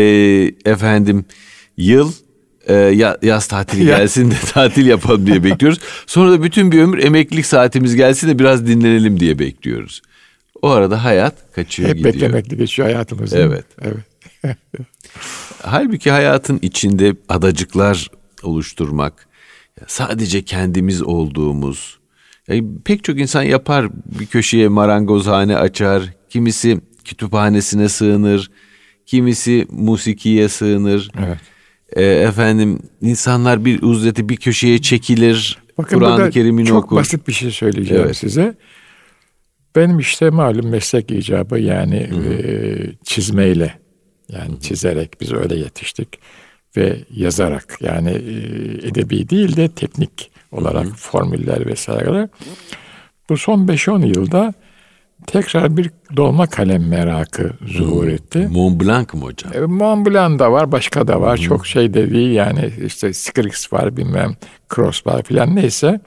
efendim 0.65 1.25
yıl 1.77 2.13
e, 2.69 2.75
yaz 3.23 3.47
tatili 3.47 3.85
gelsin 3.87 4.31
de 4.31 4.35
tatil 4.53 4.87
yapalım 4.87 5.27
diye 5.27 5.45
bekliyoruz. 5.45 5.79
Sonra 6.07 6.33
da 6.33 6.43
bütün 6.43 6.73
bir 6.73 6.83
ömür 6.83 7.05
emeklilik 7.05 7.47
saatimiz 7.47 7.97
gelsin 7.97 8.29
de 8.29 8.39
biraz 8.39 8.67
dinlenelim 8.67 9.21
diye 9.21 9.39
bekliyoruz. 9.39 10.03
O 10.63 10.69
arada 10.69 11.05
hayat 11.05 11.35
kaçıyor 11.55 11.89
Hep 11.89 11.97
gidiyor. 11.97 12.15
Hep 12.15 12.23
beklemekle 12.23 12.57
geçiyor 12.57 12.89
hayatımız. 12.89 13.33
Evet. 13.33 13.65
Evet. 13.83 13.97
Halbuki 15.63 16.11
hayatın 16.11 16.59
içinde 16.63 17.15
adacıklar 17.29 18.11
oluşturmak, 18.43 19.29
sadece 19.87 20.43
kendimiz 20.43 21.03
olduğumuz, 21.03 21.99
yani 22.49 22.65
pek 22.85 23.05
çok 23.05 23.19
insan 23.19 23.43
yapar 23.43 23.89
bir 24.21 24.27
köşeye 24.27 24.69
marangozhane 24.69 25.57
açar, 25.57 26.03
kimisi 26.31 26.81
kütüphanesine 27.05 27.89
sığınır, 27.89 28.51
kimisi 29.07 29.67
musikiye 29.71 30.49
sığınır. 30.49 31.11
Evet 31.19 31.39
e, 31.97 32.05
efendim 32.05 32.79
insanlar 33.01 33.65
bir 33.65 33.83
uzleti 33.83 34.29
bir 34.29 34.37
köşeye 34.37 34.79
çekilir. 34.79 35.59
Kur'an-ı 35.77 36.31
Kerim'ini 36.31 36.67
çok 36.67 36.85
okur. 36.85 36.97
basit 36.97 37.29
bir 37.29 37.33
şey 37.33 37.51
söyleyeceğim 37.51 38.05
evet. 38.05 38.17
size. 38.17 38.55
Benim 39.77 39.99
işte 39.99 40.31
malum 40.31 40.69
meslek 40.69 41.11
icabı 41.11 41.59
yani 41.59 41.97
e, 41.97 42.37
çizmeyle 43.05 43.79
yani 44.29 44.53
Hı-hı. 44.53 44.61
çizerek 44.61 45.21
biz 45.21 45.33
öyle 45.33 45.57
yetiştik 45.57 46.09
ve 46.77 46.97
yazarak 47.11 47.79
yani 47.81 48.11
e, 48.11 48.89
edebi 48.89 49.29
değil 49.29 49.57
de 49.57 49.69
teknik 49.69 50.31
olarak 50.53 50.87
Hı-hı. 50.87 50.95
formüller 50.95 51.67
vesaireler. 51.67 52.29
Bu 53.29 53.37
son 53.37 53.67
5-10 53.67 54.07
yılda 54.07 54.55
tekrar 55.27 55.77
bir 55.77 55.91
dolma 56.17 56.47
kalem 56.47 56.89
merakı 56.89 57.53
zuhur 57.67 58.09
etti. 58.09 58.49
Mont 58.51 58.81
Blanc 58.81 59.15
mı 59.15 59.21
hocam? 59.21 59.53
E, 59.55 59.61
Mont 59.61 60.07
Blanc 60.07 60.39
da 60.39 60.53
var, 60.53 60.73
başka 60.73 61.09
da 61.09 61.21
var. 61.21 61.39
Hmm. 61.39 61.47
Çok 61.47 61.67
şey 61.67 61.95
de 61.95 62.11
değil 62.11 62.31
yani 62.31 62.73
işte 62.87 63.13
Scrix 63.13 63.73
var 63.73 63.97
bilmem, 63.97 64.37
Cross 64.75 65.07
var 65.07 65.23
filan 65.23 65.57
neyse. 65.57 66.01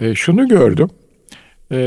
E, 0.00 0.14
şunu 0.14 0.48
gördüm. 0.48 0.88
E, 1.72 1.78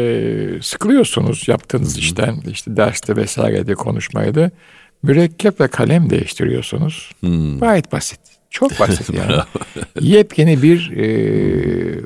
sıkılıyorsunuz 0.62 1.48
yaptığınız 1.48 1.96
hmm. 1.96 2.00
işten, 2.00 2.36
işte 2.52 2.78
derste 2.78 3.16
vesairede 3.16 3.76
konuşmaydı. 3.76 4.52
Mürekkep 5.04 5.62
ve 5.62 5.68
kalem 5.68 6.10
değiştiriyorsunuz. 6.10 7.12
Hmm. 7.20 7.60
Gayet 7.60 7.92
basit. 7.92 8.20
Çok 8.50 8.80
basit 8.80 9.10
yani. 9.14 9.42
Yepyeni 10.00 10.62
bir 10.62 10.92
e, 10.92 11.06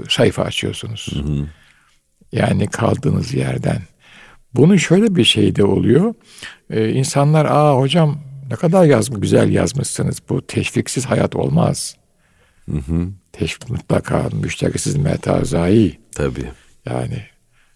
sayfa 0.10 0.44
açıyorsunuz. 0.44 1.08
Hmm. 1.12 1.48
Yani 2.32 2.68
kaldığınız 2.68 3.34
yerden. 3.34 3.82
Bunun 4.56 4.78
şöyle 4.78 5.16
bir 5.16 5.24
şey 5.24 5.56
de 5.56 5.64
oluyor. 5.64 6.14
Ee, 6.70 6.90
insanlar 6.90 7.46
aa 7.46 7.78
hocam 7.78 8.20
ne 8.50 8.56
kadar 8.56 8.86
yazmış, 8.86 9.22
güzel 9.22 9.52
yazmışsınız. 9.52 10.18
Bu 10.30 10.48
teşviksiz 10.48 11.06
hayat 11.06 11.36
olmaz. 11.36 11.96
Hı 12.72 12.78
hı. 12.78 13.08
Teşvik 13.32 13.70
mutlaka 13.70 14.30
müşterisiz 14.42 14.96
metazai. 14.96 15.98
Tabii. 16.16 16.52
Yani 16.86 17.24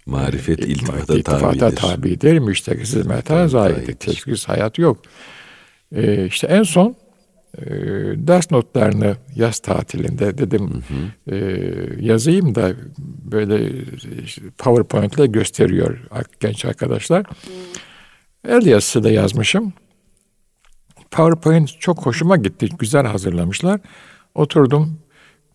marifet 0.05 0.59
yani, 0.59 0.71
iltifata, 0.71 1.13
iltifata 1.13 1.57
tabidir. 1.57 1.75
tabidir. 1.75 2.39
Müşterisiz 2.39 3.05
metazaidir. 3.05 3.93
Teşviksiz 3.93 4.49
hayat 4.49 4.77
yok. 4.77 4.97
Ee, 5.95 6.25
işte 6.25 6.47
en 6.47 6.63
son 6.63 6.95
e, 7.65 7.71
ders 8.27 8.51
notlarını 8.51 9.15
yaz 9.35 9.59
tatilinde 9.59 10.37
dedim 10.37 10.69
hı 10.69 10.93
hı. 10.93 11.35
E, 11.35 12.05
yazayım 12.05 12.55
da 12.55 12.73
böyle 13.31 13.71
işte 14.23 14.41
PowerPoint 14.57 15.15
ile 15.15 15.27
gösteriyor 15.27 15.99
genç 16.39 16.65
arkadaşlar. 16.65 17.25
El 18.47 18.65
yazısı 18.65 19.03
da 19.03 19.11
yazmışım. 19.11 19.73
PowerPoint 21.11 21.79
çok 21.79 22.05
hoşuma 22.05 22.37
gitti. 22.37 22.69
Güzel 22.79 23.05
hazırlamışlar. 23.05 23.79
Oturdum. 24.35 24.99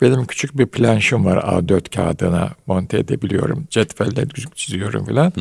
Benim 0.00 0.26
küçük 0.26 0.58
bir 0.58 0.66
planşım 0.66 1.24
var 1.24 1.36
A4 1.36 1.94
kağıdına 1.94 2.50
monte 2.66 2.98
edebiliyorum. 2.98 3.66
Cetvelle 3.70 4.26
çiziyorum 4.54 5.04
filan. 5.04 5.32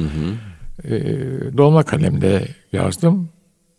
E, 0.84 0.91
dolma 1.58 1.84
kalemle 1.84 2.47
yazdım. 2.71 3.30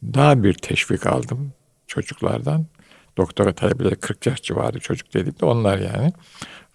Daha 0.03 0.43
bir 0.43 0.53
teşvik 0.55 1.07
aldım 1.07 1.53
çocuklardan. 1.87 2.67
Doktora 3.17 3.53
talebeleri 3.53 3.97
40 3.97 4.27
yaş 4.27 4.43
civarı 4.43 4.81
çocuk 4.81 5.15
dedik 5.15 5.41
de 5.41 5.45
onlar 5.45 5.79
yani. 5.79 6.13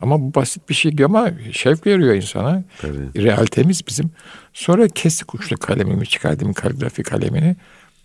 Ama 0.01 0.21
bu 0.21 0.35
basit 0.35 0.69
bir 0.69 0.73
şey 0.73 0.95
ama 1.05 1.31
şevk 1.51 1.87
veriyor 1.87 2.15
insana. 2.15 2.63
Tabii. 2.81 3.23
Realitemiz 3.23 3.87
bizim. 3.87 4.11
Sonra 4.53 4.87
kesik 4.87 5.35
uçlu 5.35 5.57
kalemimi 5.57 6.07
çıkardım 6.07 6.53
kaligrafi 6.53 7.03
kalemini. 7.03 7.55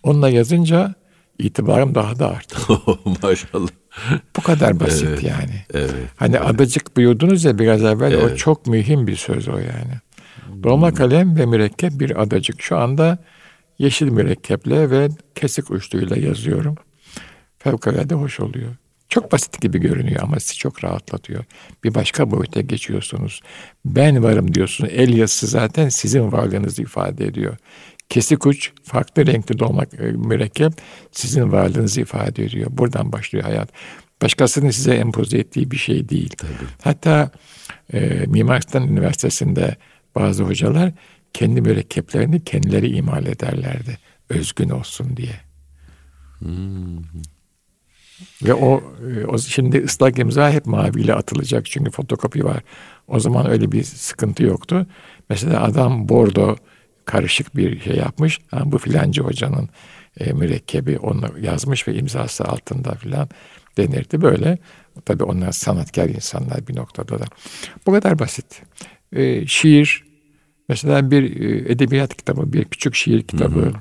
Onunla 0.02 0.28
yazınca 0.28 0.94
itibarım 1.38 1.94
daha 1.94 2.18
da 2.18 2.30
arttı. 2.30 2.56
Maşallah. 3.22 3.68
Bu 4.36 4.42
kadar 4.42 4.80
basit 4.80 5.08
evet, 5.08 5.22
yani. 5.22 5.64
Evet. 5.74 5.90
Hani 6.16 6.36
evet. 6.36 6.46
adacık 6.46 6.96
buyurdunuz 6.96 7.44
ya 7.44 7.58
biraz 7.58 7.84
evvel 7.84 8.12
evet. 8.12 8.32
o 8.32 8.36
çok 8.36 8.66
mühim 8.66 9.06
bir 9.06 9.16
söz 9.16 9.48
o 9.48 9.58
yani. 9.58 10.00
Dolma 10.62 10.88
hmm. 10.88 10.94
kalem 10.94 11.36
ve 11.36 11.46
mürekkep 11.46 12.00
bir 12.00 12.22
adacık. 12.22 12.62
Şu 12.62 12.76
anda 12.76 13.18
yeşil 13.78 14.08
mürekkeple 14.08 14.90
ve 14.90 15.08
kesik 15.34 15.70
uçluyla 15.70 16.16
yazıyorum. 16.16 16.76
Fevkalade 17.64 18.14
hoş 18.14 18.40
oluyor. 18.40 18.77
Çok 19.09 19.33
basit 19.33 19.61
gibi 19.61 19.79
görünüyor 19.81 20.20
ama 20.22 20.40
sizi 20.40 20.57
çok 20.57 20.85
rahatlatıyor. 20.85 21.44
Bir 21.85 21.94
başka 21.94 22.31
boyuta 22.31 22.61
geçiyorsunuz. 22.61 23.40
Ben 23.85 24.22
varım 24.22 24.55
diyorsunuz. 24.55 24.90
El 24.94 25.16
yazısı 25.16 25.46
zaten 25.46 25.88
sizin 25.88 26.33
varlığınızı 26.33 26.83
ifade 26.83 27.27
ediyor. 27.27 27.57
Kesik 28.09 28.46
uç, 28.46 28.72
farklı 28.83 29.27
renkli 29.27 29.59
dolmak 29.59 29.94
e, 29.94 30.03
mürekkep 30.03 30.72
sizin 31.12 31.53
varlığınızı 31.53 32.00
ifade 32.00 32.44
ediyor. 32.44 32.66
Buradan 32.70 33.12
başlıyor 33.12 33.44
hayat. 33.44 33.68
Başkasının 34.22 34.70
size 34.70 34.94
empoze 34.94 35.38
ettiği 35.38 35.70
bir 35.70 35.77
şey 35.77 36.09
değil. 36.09 36.35
Tabii. 36.38 36.53
Hatta 36.83 37.31
e, 37.92 38.24
Mimar 38.27 38.61
Sinan 38.61 38.88
Üniversitesi'nde 38.88 39.77
bazı 40.14 40.44
hocalar 40.44 40.92
kendi 41.33 41.61
mürekkeplerini 41.61 42.44
kendileri 42.44 42.96
imal 42.96 43.27
ederlerdi. 43.27 43.98
Özgün 44.29 44.68
olsun 44.68 45.16
diye. 45.16 45.40
Hmm. 46.38 47.03
Ve 48.42 48.54
o, 48.54 48.82
e, 49.16 49.26
o 49.26 49.38
şimdi 49.38 49.84
ıslak 49.84 50.18
imza 50.18 50.50
hep 50.50 50.66
maviyle 50.66 51.14
atılacak 51.14 51.66
çünkü 51.66 51.90
fotokopi 51.90 52.44
var. 52.44 52.62
O 53.08 53.20
zaman 53.20 53.50
öyle 53.50 53.72
bir 53.72 53.82
sıkıntı 53.82 54.42
yoktu. 54.42 54.87
Mesela 55.30 55.62
adam 55.62 56.08
bordo 56.08 56.56
karışık 57.04 57.56
bir 57.56 57.80
şey 57.80 57.96
yapmış. 57.96 58.38
Ha, 58.50 58.62
bu 58.64 58.78
filancı 58.78 59.22
hocanın 59.22 59.68
e, 60.20 60.32
mürekkebi 60.32 60.98
onu 60.98 61.30
yazmış 61.40 61.88
ve 61.88 61.94
imzası 61.94 62.44
altında 62.44 62.94
filan 62.94 63.28
denirdi 63.76 64.22
böyle. 64.22 64.58
Tabii 65.04 65.24
onlar 65.24 65.52
sanatkar 65.52 66.08
insanlar 66.08 66.68
bir 66.68 66.76
noktada 66.76 67.18
da. 67.18 67.24
Bu 67.87 67.92
kadar 67.92 68.18
basit. 68.18 68.62
E, 69.12 69.46
şiir, 69.46 70.04
mesela 70.68 71.10
bir 71.10 71.40
e, 71.40 71.72
edebiyat 71.72 72.16
kitabı, 72.16 72.52
bir 72.52 72.64
küçük 72.64 72.94
şiir 72.94 73.22
kitabı, 73.22 73.60
hı 73.60 73.66
hı. 73.66 73.72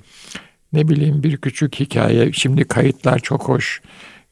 ne 0.73 0.88
bileyim 0.88 1.23
bir 1.23 1.38
küçük 1.38 1.79
hikaye. 1.79 2.32
Şimdi 2.32 2.63
kayıtlar 2.63 3.19
çok 3.19 3.49
hoş. 3.49 3.82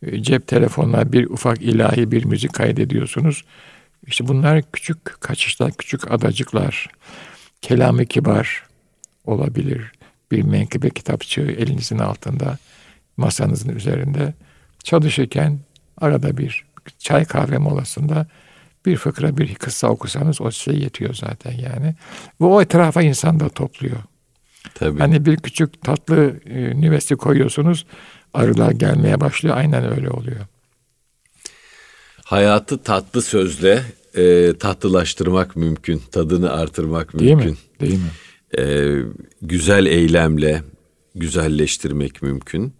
E, 0.03 0.23
cep 0.23 0.47
telefonuna 0.47 1.13
bir 1.13 1.29
ufak 1.29 1.61
ilahi 1.61 2.11
bir 2.11 2.25
müzik 2.25 2.53
kaydediyorsunuz. 2.53 3.45
İşte 4.07 4.27
bunlar 4.27 4.61
küçük 4.73 5.21
kaçışlar, 5.21 5.71
küçük 5.71 6.11
adacıklar. 6.11 6.87
Kelamı 7.61 8.05
kibar 8.05 8.63
olabilir. 9.25 9.91
Bir 10.31 10.41
menkıbe 10.41 10.89
kitapçığı 10.89 11.41
elinizin 11.41 11.99
altında, 11.99 12.57
masanızın 13.17 13.69
üzerinde 13.69 14.33
çalışırken 14.83 15.59
arada 15.97 16.37
bir 16.37 16.65
çay 16.99 17.25
kahve 17.25 17.57
molasında 17.57 18.27
bir 18.85 18.97
fıkra 18.97 19.37
bir 19.37 19.55
kıssa 19.55 19.87
okusanız 19.87 20.41
o 20.41 20.51
size 20.51 20.77
yetiyor 20.77 21.13
zaten 21.13 21.51
yani. 21.51 21.95
Ve 22.41 22.45
o 22.45 22.61
etrafa 22.61 23.01
insan 23.01 23.39
da 23.39 23.49
topluyor. 23.49 23.97
Tabii. 24.73 24.99
Hani 24.99 25.25
bir 25.25 25.37
küçük 25.37 25.81
tatlı 25.81 26.39
e, 26.45 26.81
nüvesi 26.81 27.15
koyuyorsunuz 27.15 27.85
arılar 28.33 28.71
gelmeye 28.71 29.21
başlıyor. 29.21 29.57
Aynen 29.57 29.91
öyle 29.91 30.09
oluyor. 30.09 30.45
Hayatı 32.25 32.77
tatlı 32.77 33.21
sözle 33.21 33.83
e, 34.17 34.53
tatlılaştırmak 34.59 35.55
mümkün. 35.55 36.01
Tadını 36.11 36.51
artırmak 36.51 37.19
Değil 37.19 37.35
mümkün. 37.35 37.51
Mi? 37.51 37.57
Değil 37.79 37.99
mi? 37.99 38.09
E, 38.57 38.95
güzel 39.41 39.85
eylemle 39.85 40.63
güzelleştirmek 41.15 42.21
mümkün. 42.21 42.73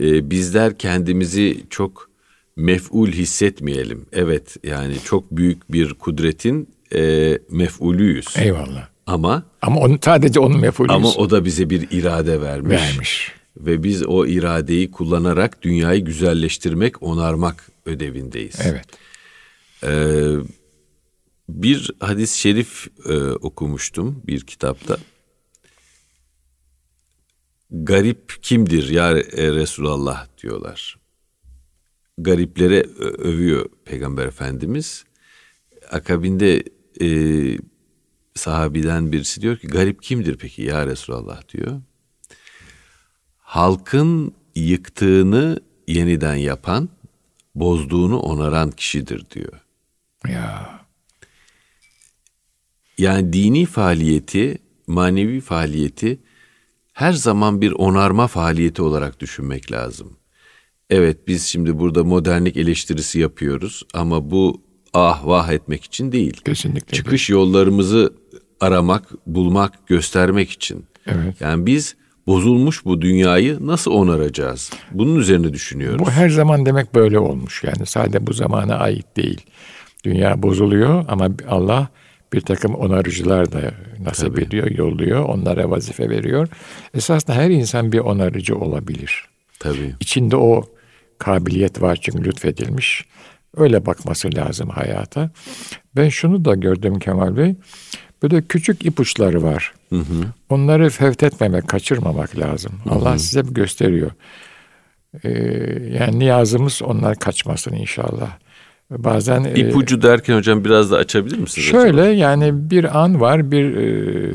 E, 0.00 0.30
bizler 0.30 0.78
kendimizi 0.78 1.64
çok 1.70 2.10
mef'ul 2.56 3.12
hissetmeyelim. 3.12 4.06
Evet 4.12 4.56
yani 4.64 4.96
çok 5.04 5.36
büyük 5.36 5.72
bir 5.72 5.94
kudretin 5.94 6.68
e, 6.94 7.38
mef'ulüyüz. 7.50 8.26
Eyvallah. 8.36 8.88
Ama 9.06 9.42
ama 9.62 9.80
onu 9.80 9.98
sadece 10.04 10.40
onun 10.40 10.60
mef'ulüyüz. 10.60 10.96
Ama 10.96 11.08
o 11.08 11.30
da 11.30 11.44
bize 11.44 11.70
bir 11.70 11.88
irade 11.90 12.40
vermiş. 12.40 12.80
Vermiş 12.80 13.32
ve 13.56 13.82
biz 13.82 14.06
o 14.06 14.26
iradeyi 14.26 14.90
kullanarak 14.90 15.62
dünyayı 15.62 16.04
güzelleştirmek, 16.04 17.02
onarmak 17.02 17.68
ödevindeyiz. 17.86 18.56
Evet. 18.64 18.86
Ee, 19.84 20.36
bir 21.48 21.90
hadis-i 22.00 22.38
şerif 22.38 22.86
e, 23.08 23.14
okumuştum 23.30 24.22
bir 24.26 24.40
kitapta. 24.40 24.98
Garip 27.70 28.38
kimdir 28.42 28.88
ya 28.88 29.14
Resulallah 29.54 30.26
diyorlar. 30.42 30.98
Gariplere 32.18 32.80
övüyor 33.18 33.68
Peygamber 33.84 34.26
Efendimiz. 34.26 35.04
Akabinde 35.90 36.62
e, 37.00 37.08
sahabiden 38.34 39.12
birisi 39.12 39.40
diyor 39.40 39.56
ki 39.56 39.66
garip 39.66 40.02
kimdir 40.02 40.36
peki 40.36 40.62
ya 40.62 40.86
Resulallah 40.86 41.48
diyor 41.48 41.80
halkın 43.46 44.32
yıktığını 44.54 45.60
yeniden 45.88 46.34
yapan, 46.34 46.88
bozduğunu 47.54 48.18
onaran 48.18 48.70
kişidir 48.70 49.30
diyor. 49.30 49.60
Ya. 50.28 50.80
Yani 52.98 53.32
dini 53.32 53.66
faaliyeti, 53.66 54.58
manevi 54.86 55.40
faaliyeti 55.40 56.18
her 56.92 57.12
zaman 57.12 57.60
bir 57.60 57.72
onarma 57.72 58.26
faaliyeti 58.26 58.82
olarak 58.82 59.20
düşünmek 59.20 59.72
lazım. 59.72 60.16
Evet 60.90 61.28
biz 61.28 61.44
şimdi 61.46 61.78
burada 61.78 62.04
modernlik 62.04 62.56
eleştirisi 62.56 63.18
yapıyoruz 63.18 63.82
ama 63.94 64.30
bu 64.30 64.62
ah 64.92 65.26
vah 65.26 65.52
etmek 65.52 65.84
için 65.84 66.12
değil. 66.12 66.40
Kesinlikle. 66.44 66.96
Çıkış 66.96 67.28
değil. 67.28 67.38
yollarımızı 67.38 68.14
aramak, 68.60 69.26
bulmak, 69.26 69.86
göstermek 69.86 70.50
için. 70.50 70.84
Evet. 71.06 71.40
Yani 71.40 71.66
biz 71.66 71.96
bozulmuş 72.26 72.84
bu 72.84 73.00
dünyayı 73.00 73.58
nasıl 73.60 73.90
onaracağız? 73.90 74.70
Bunun 74.90 75.16
üzerine 75.16 75.52
düşünüyoruz. 75.52 75.98
Bu 75.98 76.10
her 76.10 76.28
zaman 76.28 76.66
demek 76.66 76.94
böyle 76.94 77.18
olmuş 77.18 77.64
yani 77.64 77.86
sadece 77.86 78.26
bu 78.26 78.32
zamana 78.32 78.76
ait 78.76 79.16
değil. 79.16 79.40
Dünya 80.04 80.42
bozuluyor 80.42 81.04
ama 81.08 81.28
Allah 81.48 81.88
bir 82.32 82.40
takım 82.40 82.74
onarıcılar 82.74 83.52
da 83.52 83.60
nasip 84.04 84.34
Tabii. 84.34 84.44
ediyor, 84.44 84.70
yolluyor, 84.70 85.24
onlara 85.24 85.70
vazife 85.70 86.10
veriyor. 86.10 86.48
Esasında 86.94 87.36
her 87.36 87.50
insan 87.50 87.92
bir 87.92 87.98
onarıcı 87.98 88.56
olabilir. 88.56 89.24
Tabii. 89.58 89.94
İçinde 90.00 90.36
o 90.36 90.64
kabiliyet 91.18 91.82
var 91.82 91.98
çünkü 92.02 92.24
lütfedilmiş. 92.24 93.04
Öyle 93.56 93.86
bakması 93.86 94.34
lazım 94.34 94.68
hayata. 94.68 95.30
Ben 95.96 96.08
şunu 96.08 96.44
da 96.44 96.54
gördüm 96.54 96.98
Kemal 96.98 97.36
Bey. 97.36 97.54
Böyle 98.22 98.42
küçük 98.42 98.86
ipuçları 98.86 99.42
var. 99.42 99.74
Hı 99.90 99.96
hı. 99.96 100.24
Onları 100.48 100.90
fevtetmemek, 100.90 101.68
kaçırmamak 101.68 102.38
lazım. 102.38 102.72
Hı 102.84 102.90
hı. 102.90 102.94
Allah 102.94 103.18
size 103.18 103.42
gösteriyor. 103.50 104.10
Ee, 105.24 105.30
yani 106.00 106.18
niyazımız 106.18 106.82
onlar 106.82 107.18
kaçmasın 107.18 107.72
inşallah. 107.72 108.30
Bazen 108.90 109.44
e, 109.44 109.54
ipucu 109.54 109.96
e, 109.96 110.02
derken 110.02 110.36
hocam 110.36 110.64
biraz 110.64 110.90
da 110.90 110.96
açabilir 110.96 111.38
misiniz? 111.38 111.66
Şöyle 111.68 112.02
acaba? 112.02 112.14
yani 112.14 112.70
bir 112.70 113.02
an 113.02 113.20
var, 113.20 113.50
bir 113.50 113.76
e, 113.76 114.32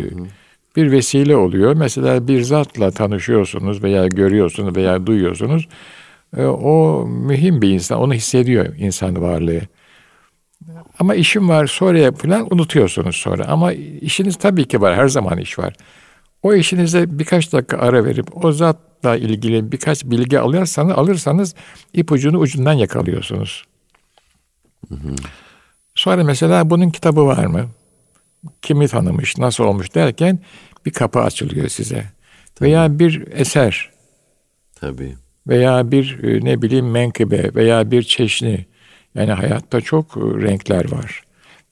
bir 0.76 0.92
vesile 0.92 1.36
oluyor. 1.36 1.74
Mesela 1.74 2.28
bir 2.28 2.42
zatla 2.42 2.92
tanışıyorsunuz 2.92 3.84
veya 3.84 4.08
görüyorsunuz 4.08 4.76
veya 4.76 5.06
duyuyorsunuz. 5.06 5.68
E, 6.38 6.46
o 6.46 7.06
mühim 7.08 7.62
bir 7.62 7.70
insan, 7.70 8.00
onu 8.00 8.14
hissediyor 8.14 8.66
insan 8.78 9.22
varlığı. 9.22 9.62
Ama 11.00 11.16
işim 11.16 11.50
var 11.50 11.68
sonra 11.68 12.12
falan 12.12 12.54
unutuyorsunuz 12.54 13.16
sonra. 13.16 13.46
Ama 13.46 13.74
işiniz 13.74 14.36
tabii 14.36 14.68
ki 14.68 14.82
var. 14.82 14.96
Her 14.96 15.08
zaman 15.08 15.38
iş 15.38 15.60
var. 15.60 15.74
O 16.44 16.54
işinize 16.54 17.20
birkaç 17.20 17.54
dakika 17.54 17.78
ara 17.78 18.06
verip 18.06 18.46
o 18.46 18.52
zatla 18.52 19.16
ilgili 19.16 19.72
birkaç 19.72 20.06
bilgi 20.06 20.40
alırsanız, 20.40 20.98
alırsanız 20.98 21.56
ipucunu 21.94 22.38
ucundan 22.38 22.74
yakalıyorsunuz. 22.74 23.66
Hı 24.90 24.96
hı. 24.96 25.16
Sonra 25.96 26.24
mesela 26.24 26.70
bunun 26.70 26.90
kitabı 26.90 27.26
var 27.26 27.46
mı? 27.46 27.70
Kimi 28.62 28.88
tanımış, 28.88 29.38
nasıl 29.38 29.64
olmuş 29.64 29.96
derken 29.96 30.40
bir 30.86 30.92
kapı 30.92 31.20
açılıyor 31.20 31.68
size. 31.68 32.06
Tabii. 32.56 32.70
Veya 32.70 33.00
bir 33.00 33.28
eser. 33.32 33.90
Tabii. 34.76 35.16
Veya 35.48 35.92
bir 35.92 36.24
e, 36.24 36.46
ne 36.46 36.62
bileyim 36.62 36.92
menkıbe 36.92 37.56
veya 37.56 37.92
bir 37.92 38.04
çeşni 38.04 38.66
yani 39.16 39.32
hayatta 39.32 39.82
çok 39.82 40.18
e, 40.18 40.20
renkler 40.20 40.92
var. 40.92 41.24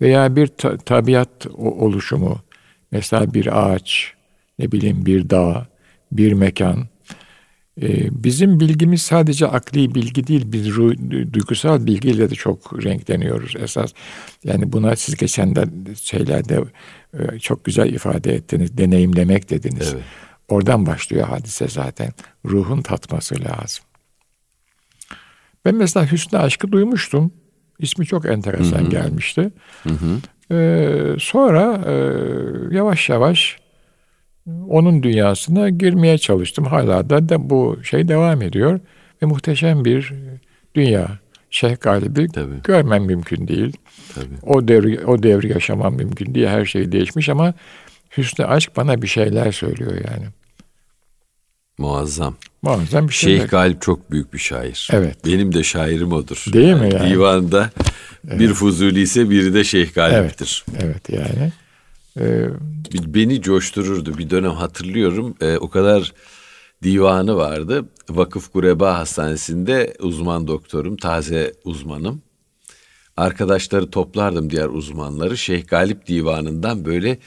Veya 0.01 0.35
bir 0.35 0.47
ta- 0.47 0.77
tabiat 0.77 1.47
oluşumu. 1.57 2.39
Mesela 2.91 3.33
bir 3.33 3.59
ağaç, 3.59 4.13
ne 4.59 4.71
bileyim 4.71 5.05
bir 5.05 5.29
dağ, 5.29 5.67
bir 6.11 6.33
mekan. 6.33 6.87
Ee, 7.81 8.23
bizim 8.23 8.59
bilgimiz 8.59 9.01
sadece 9.01 9.47
akli 9.47 9.95
bilgi 9.95 10.27
değil, 10.27 10.43
biz 10.45 10.75
duygusal 11.33 11.85
bilgiyle 11.85 12.29
de 12.29 12.35
çok 12.35 12.83
renkleniyoruz 12.83 13.55
esas. 13.55 13.93
Yani 14.43 14.71
buna 14.71 14.95
siz 14.95 15.15
geçen 15.15 15.55
de 15.55 15.65
şeylerde 15.95 16.63
e, 17.19 17.39
çok 17.39 17.65
güzel 17.65 17.93
ifade 17.93 18.35
ettiniz, 18.35 18.77
deneyimlemek 18.77 19.49
dediniz. 19.49 19.91
Evet. 19.93 20.03
Oradan 20.49 20.85
başlıyor 20.85 21.27
hadise 21.27 21.67
zaten. 21.67 22.11
Ruhun 22.45 22.81
tatması 22.81 23.35
lazım. 23.35 23.85
Ben 25.69 25.75
mesela 25.75 26.11
Hüsnü 26.11 26.39
Aşk'ı 26.39 26.71
duymuştum. 26.71 27.31
İsmi 27.79 28.05
çok 28.05 28.25
enteresan 28.25 28.79
Hı-hı. 28.79 28.89
gelmişti. 28.89 29.51
Hı-hı. 29.83 30.19
Ee, 30.55 31.15
sonra 31.19 31.81
e, 31.85 31.93
yavaş 32.75 33.09
yavaş 33.09 33.57
onun 34.69 35.03
dünyasına 35.03 35.69
girmeye 35.69 36.17
çalıştım. 36.17 36.65
Hala 36.65 37.09
da, 37.09 37.29
da 37.29 37.49
bu 37.49 37.79
şey 37.83 38.07
devam 38.07 38.41
ediyor 38.41 38.79
ve 39.23 39.25
muhteşem 39.25 39.85
bir 39.85 40.13
dünya. 40.75 41.07
Şeyh 41.51 41.79
Galip'i 41.81 42.27
Tabii. 42.27 42.61
görmem 42.63 43.03
mümkün 43.03 43.47
değil. 43.47 43.77
Tabii. 44.15 44.53
O 44.53 44.67
devri 44.67 45.05
o 45.05 45.23
devri 45.23 45.51
yaşamam 45.51 45.95
mümkün 45.95 46.35
değil. 46.35 46.47
Her 46.47 46.65
şey 46.65 46.91
değişmiş 46.91 47.29
ama 47.29 47.53
Hüsnü 48.17 48.45
Aşk 48.45 48.77
bana 48.77 49.01
bir 49.01 49.07
şeyler 49.07 49.51
söylüyor 49.51 49.91
yani. 49.91 50.25
Muazzam. 51.79 52.35
Muazzam 52.61 53.07
bir 53.07 53.13
şey. 53.13 53.37
Şeyh 53.37 53.49
Galip 53.49 53.81
çok 53.81 54.11
büyük 54.11 54.33
bir 54.33 54.39
şair. 54.39 54.89
Evet. 54.93 55.25
Benim 55.25 55.53
de 55.53 55.63
şairim 55.63 56.13
odur. 56.13 56.45
Değil 56.53 56.73
mi 56.73 56.89
yani? 56.93 57.09
Divanda 57.09 57.69
evet. 58.27 58.39
bir 58.39 58.53
Fuzuli 58.53 59.01
ise 59.01 59.29
biri 59.29 59.53
de 59.53 59.63
Şeyh 59.63 59.93
Galip'tir. 59.93 60.65
Evet, 60.71 60.83
evet 60.83 61.09
yani. 61.09 61.51
Ee, 62.19 62.49
Beni 62.93 63.41
coştururdu. 63.41 64.17
Bir 64.17 64.29
dönem 64.29 64.51
hatırlıyorum. 64.51 65.35
Ee, 65.41 65.57
o 65.57 65.69
kadar 65.69 66.13
divanı 66.83 67.35
vardı. 67.35 67.85
Vakıf 68.09 68.51
Kureba 68.51 68.97
Hastanesi'nde 68.97 69.93
uzman 69.99 70.47
doktorum, 70.47 70.97
taze 70.97 71.53
uzmanım. 71.63 72.21
Arkadaşları 73.17 73.91
toplardım 73.91 74.49
diğer 74.49 74.67
uzmanları. 74.67 75.37
Şeyh 75.37 75.67
Galip 75.67 76.07
Divanı'ndan 76.07 76.85
böyle 76.85 77.17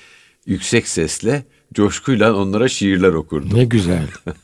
yüksek 0.47 0.89
sesle, 0.89 1.45
coşkuyla 1.75 2.35
onlara 2.35 2.69
şiirler 2.69 3.13
okurdum. 3.13 3.59
Ne 3.59 3.65
güzel. 3.65 4.07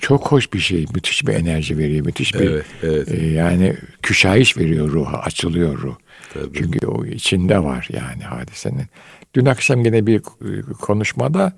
Çok 0.00 0.32
hoş 0.32 0.52
bir 0.52 0.58
şey. 0.58 0.86
Müthiş 0.94 1.26
bir 1.26 1.34
enerji 1.34 1.78
veriyor. 1.78 2.06
Müthiş 2.06 2.34
bir 2.34 2.50
evet, 2.50 2.66
evet. 2.82 3.08
E, 3.08 3.26
yani 3.26 3.76
küşayiş 4.02 4.58
veriyor 4.58 4.88
ruha. 4.88 5.18
Açılıyor 5.18 5.78
ruh. 5.78 5.94
Tabii. 6.34 6.58
Çünkü 6.58 6.86
o 6.86 7.04
içinde 7.04 7.64
var 7.64 7.88
yani 7.92 8.22
hadisenin. 8.22 8.86
Dün 9.34 9.46
akşam 9.46 9.84
yine 9.84 10.06
bir 10.06 10.22
konuşmada 10.80 11.52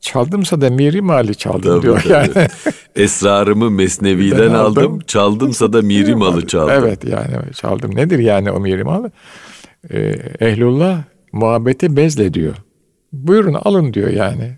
çaldımsa 0.00 0.60
da 0.60 0.70
miri 0.70 1.02
mali 1.02 1.34
çaldım 1.34 1.62
tabii, 1.62 1.82
diyor 1.82 2.00
tabii. 2.02 2.12
yani. 2.12 2.48
Esrarımı 2.96 3.70
Mesnevi'den 3.70 4.50
aldım, 4.50 4.84
aldım, 4.84 5.00
çaldımsa 5.06 5.72
da 5.72 5.82
miri 5.82 6.14
malı 6.16 6.46
çaldım. 6.46 6.74
Evet 6.74 7.04
yani 7.04 7.52
çaldım. 7.52 7.96
Nedir 7.96 8.18
yani 8.18 8.50
o 8.50 8.60
miri 8.60 8.84
malı? 8.84 9.10
Ee, 9.90 10.16
ehlullah 10.40 11.02
muhabbeti 11.32 11.96
bezle 11.96 12.34
diyor. 12.34 12.54
Buyurun 13.12 13.54
alın 13.54 13.94
diyor 13.94 14.10
yani. 14.10 14.56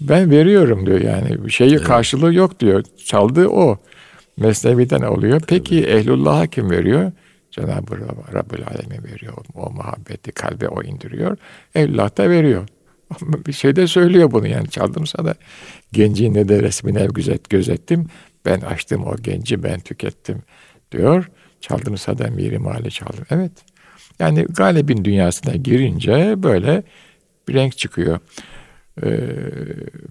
Ben 0.00 0.30
veriyorum 0.30 0.86
diyor 0.86 1.00
yani. 1.00 1.50
Şeyi 1.50 1.74
evet. 1.74 1.84
karşılığı 1.84 2.34
yok 2.34 2.60
diyor. 2.60 2.84
Çaldığı 3.04 3.48
o. 3.48 3.78
Mesnevi'den 4.36 5.02
oluyor. 5.02 5.40
Peki 5.48 5.82
Tabii. 5.82 5.90
ehlullah'a 5.90 6.46
kim 6.46 6.70
veriyor? 6.70 7.12
Cenab-ı 7.50 7.96
Rabbül 8.34 8.66
Alemin 8.66 9.04
veriyor. 9.04 9.34
O 9.54 9.70
muhabbeti 9.70 10.32
kalbe 10.32 10.68
o 10.68 10.82
indiriyor. 10.82 11.36
Evlat 11.74 12.18
da 12.18 12.30
veriyor. 12.30 12.68
bir 13.46 13.52
şey 13.52 13.76
de 13.76 13.86
söylüyor 13.86 14.30
bunu 14.30 14.46
yani 14.46 14.68
çaldımsa 14.68 15.24
da 15.24 15.34
gencin 15.92 16.34
ne 16.34 16.48
de 16.48 16.62
resmine 16.62 17.06
gözet, 17.14 17.50
gözettim. 17.50 18.06
Ben 18.44 18.60
açtım 18.60 19.06
o 19.06 19.16
genci 19.16 19.62
ben 19.62 19.80
tükettim 19.80 20.42
diyor. 20.92 21.30
Çaldımsa 21.60 22.18
da 22.18 22.26
miri 22.26 22.58
mali 22.58 22.90
çaldım. 22.90 23.24
Evet. 23.30 23.52
Yani 24.18 24.42
galibin 24.42 25.04
dünyasına 25.04 25.56
girince 25.56 26.42
böyle 26.42 26.82
bir 27.48 27.54
renk 27.54 27.78
çıkıyor. 27.78 28.18
Ee, 29.02 29.08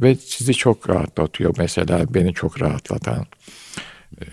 ve 0.01 0.15
sizi 0.15 0.53
çok 0.53 0.89
rahatlatıyor. 0.89 1.55
Mesela 1.57 2.13
beni 2.13 2.33
çok 2.33 2.61
rahatlatan 2.61 3.25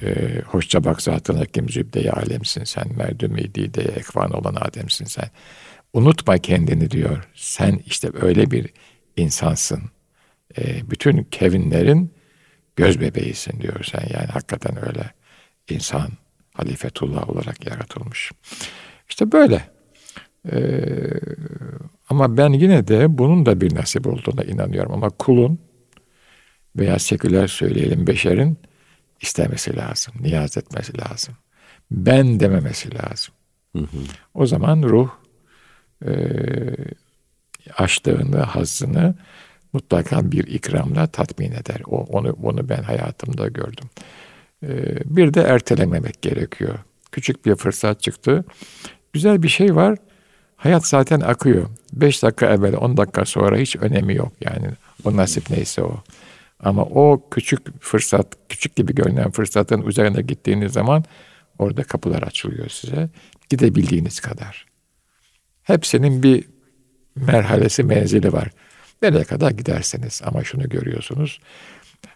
e, 0.03 0.41
hoşça 0.47 0.85
bak 0.85 1.03
zaten 1.03 1.35
hakim 1.35 1.69
zübde 1.69 2.13
alemsin 2.13 2.65
sen, 2.65 2.97
merdüm 2.97 3.37
de 3.75 3.83
ekvan 3.83 4.31
olan 4.31 4.55
Adem'sin 4.55 5.05
sen. 5.05 5.31
Unutma 5.93 6.39
kendini 6.39 6.91
diyor. 6.91 7.29
Sen 7.35 7.81
işte 7.87 8.11
öyle 8.23 8.51
bir 8.51 8.71
insansın. 9.17 9.83
E, 10.59 10.91
bütün 10.91 11.23
kevinlerin 11.23 12.15
göz 12.77 13.01
bebeğisin 13.01 13.61
diyor 13.61 13.85
sen. 13.85 14.03
Yani 14.15 14.27
hakikaten 14.27 14.89
öyle 14.89 15.11
insan 15.69 16.09
halifetullah 16.55 17.31
olarak 17.31 17.67
yaratılmış. 17.67 18.33
İşte 19.09 19.33
böyle. 19.33 19.80
Ee, 20.53 20.91
ama 22.09 22.37
ben 22.37 22.53
yine 22.53 22.89
de 22.89 23.19
bunun 23.19 23.47
da 23.47 23.61
bir 23.61 23.75
nasip 23.75 24.07
olduğuna 24.07 24.45
inanıyorum. 24.45 24.93
Ama 24.93 25.11
kulun 25.11 25.59
veya 26.77 26.99
seküler 26.99 27.47
söyleyelim 27.47 28.07
beşerin 28.07 28.59
istemesi 29.21 29.77
lazım, 29.77 30.15
niyaz 30.21 30.57
etmesi 30.57 30.99
lazım. 30.99 31.35
Ben 31.91 32.41
dememesi 32.41 32.89
lazım. 32.95 33.35
Hı 33.77 33.83
hı. 33.83 33.99
O 34.35 34.47
zaman 34.47 34.83
ruh 34.83 35.11
e, 36.07 36.13
açlığını, 37.77 38.39
hazzını 38.39 39.15
mutlaka 39.73 40.33
bir 40.33 40.47
ikramla 40.47 41.07
tatmin 41.07 41.53
eder. 41.53 41.81
O, 41.87 41.97
onu, 41.97 42.37
onu 42.43 42.69
ben 42.69 42.83
hayatımda 42.83 43.49
gördüm. 43.49 43.91
E, 44.63 44.69
bir 45.05 45.35
de 45.35 45.41
ertelememek 45.41 46.23
gerekiyor. 46.23 46.79
Küçük 47.13 47.47
bir 47.47 47.55
fırsat 47.55 48.01
çıktı. 48.03 48.45
Güzel 49.13 49.43
bir 49.43 49.49
şey 49.49 49.77
var. 49.77 49.99
Hayat 50.61 50.87
zaten 50.87 51.21
akıyor. 51.21 51.67
Beş 51.93 52.23
dakika 52.23 52.47
evvel, 52.47 52.77
on 52.77 52.97
dakika 52.97 53.25
sonra 53.25 53.57
hiç 53.57 53.77
önemi 53.77 54.15
yok 54.15 54.33
yani. 54.41 54.67
O 55.05 55.17
nasip 55.17 55.51
neyse 55.51 55.83
o. 55.83 56.03
Ama 56.61 56.83
o 56.83 57.29
küçük 57.31 57.83
fırsat, 57.83 58.27
küçük 58.49 58.77
gibi 58.77 58.95
görünen 58.95 59.31
fırsatın 59.31 59.83
üzerine 59.83 60.23
gittiğiniz 60.23 60.73
zaman 60.73 61.05
orada 61.59 61.83
kapılar 61.83 62.23
açılıyor 62.23 62.69
size. 62.69 63.09
Gidebildiğiniz 63.49 64.21
kadar. 64.21 64.67
Hepsinin 65.63 66.23
bir 66.23 66.45
merhalesi, 67.17 67.83
menzili 67.83 68.33
var. 68.33 68.49
Nereye 69.03 69.25
kadar 69.25 69.51
giderseniz 69.51 70.23
ama 70.25 70.45
şunu 70.45 70.69
görüyorsunuz. 70.69 71.41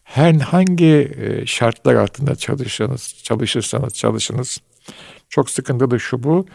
Her 0.05 0.35
hangi 0.35 1.13
e, 1.17 1.47
şartlar 1.47 1.95
altında 1.95 2.35
çalışırsanız, 2.35 3.15
çalışırsanız 3.23 3.95
çalışınız. 3.95 4.59
Çok 5.29 5.51
sıkıntılı 5.51 6.01
şu 6.01 6.23
bu. 6.23 6.47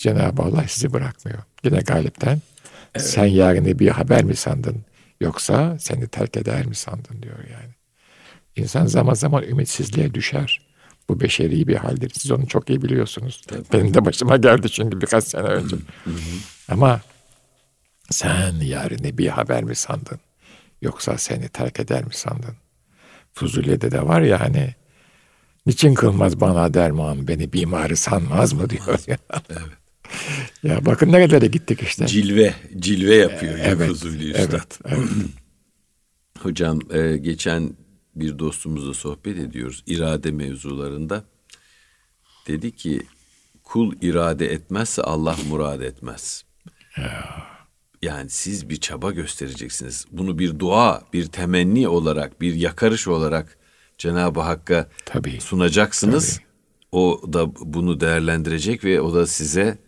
Cenab-ı 0.00 0.42
Allah 0.42 0.64
sizi 0.68 0.92
bırakmıyor. 0.92 1.38
Yine 1.64 1.80
galipten. 1.80 2.40
Evet. 2.94 3.06
Sen 3.06 3.24
yarın 3.24 3.78
bir 3.78 3.88
haber 3.88 4.24
mi 4.24 4.36
sandın? 4.36 4.76
Yoksa 5.20 5.78
seni 5.78 6.08
terk 6.08 6.36
eder 6.36 6.66
mi 6.66 6.74
sandın 6.74 7.22
diyor 7.22 7.38
yani. 7.38 7.74
İnsan 8.56 8.86
zaman 8.86 9.14
zaman 9.14 9.42
ümitsizliğe 9.42 10.14
düşer. 10.14 10.60
Bu 11.08 11.20
beşeri 11.20 11.66
bir 11.66 11.76
haldir. 11.76 12.12
Siz 12.14 12.30
onu 12.30 12.46
çok 12.46 12.70
iyi 12.70 12.82
biliyorsunuz. 12.82 13.42
Tabii. 13.48 13.64
Benim 13.72 13.94
de 13.94 14.04
başıma 14.04 14.36
geldi 14.36 14.70
çünkü 14.70 15.00
birkaç 15.00 15.24
sene 15.24 15.42
önce. 15.42 15.76
Ama 16.68 17.00
sen 18.10 18.54
yarını 18.60 19.18
bir 19.18 19.28
haber 19.28 19.64
mi 19.64 19.74
sandın? 19.74 20.20
Yoksa 20.82 21.18
seni 21.18 21.48
terk 21.48 21.80
eder 21.80 22.04
mi 22.04 22.14
sandın? 22.14 22.54
Fuzuli'de 23.34 23.90
de 23.90 24.06
var 24.06 24.20
ya 24.20 24.40
hani 24.40 24.74
niçin 25.66 25.94
kılmaz 25.94 26.40
bana 26.40 26.74
derman 26.74 27.28
beni 27.28 27.52
bimarı 27.52 27.96
sanmaz 27.96 28.52
mı 28.52 28.70
diyor. 28.70 29.00
evet. 29.08 29.80
Ya 30.62 30.86
bakın 30.86 31.12
nerelere 31.12 31.46
gittik 31.46 31.82
işte. 31.82 32.06
Cilve, 32.06 32.54
cilve 32.78 33.14
yapıyor 33.14 33.58
ee, 33.58 33.62
evet, 33.62 33.88
Fuzuli 33.88 34.30
Üstad. 34.30 34.52
Evet, 34.52 34.78
evet. 34.84 34.98
Hocam 36.38 36.78
e, 36.90 37.16
geçen 37.16 37.72
bir 38.16 38.38
dostumuzla 38.38 38.94
sohbet 38.94 39.38
ediyoruz 39.38 39.84
irade 39.86 40.30
mevzularında. 40.30 41.24
Dedi 42.46 42.76
ki 42.76 43.02
kul 43.62 43.94
irade 44.02 44.52
etmezse 44.52 45.02
Allah 45.02 45.36
murad 45.48 45.80
etmez. 45.80 46.44
Ya. 46.96 47.46
Yani 48.02 48.30
siz 48.30 48.68
bir 48.68 48.76
çaba 48.76 49.10
göstereceksiniz. 49.10 50.06
Bunu 50.12 50.38
bir 50.38 50.58
dua, 50.58 51.02
bir 51.12 51.26
temenni 51.26 51.88
olarak, 51.88 52.40
bir 52.40 52.54
yakarış 52.54 53.08
olarak 53.08 53.58
Cenab-ı 54.00 54.40
Hakk'a 54.40 54.88
Tabii. 55.04 55.40
sunacaksınız. 55.40 56.36
Tabii. 56.36 56.46
O 56.92 57.20
da 57.32 57.54
bunu 57.60 58.00
değerlendirecek 58.00 58.84
ve 58.84 59.00
o 59.00 59.14
da 59.14 59.26
size 59.26 59.78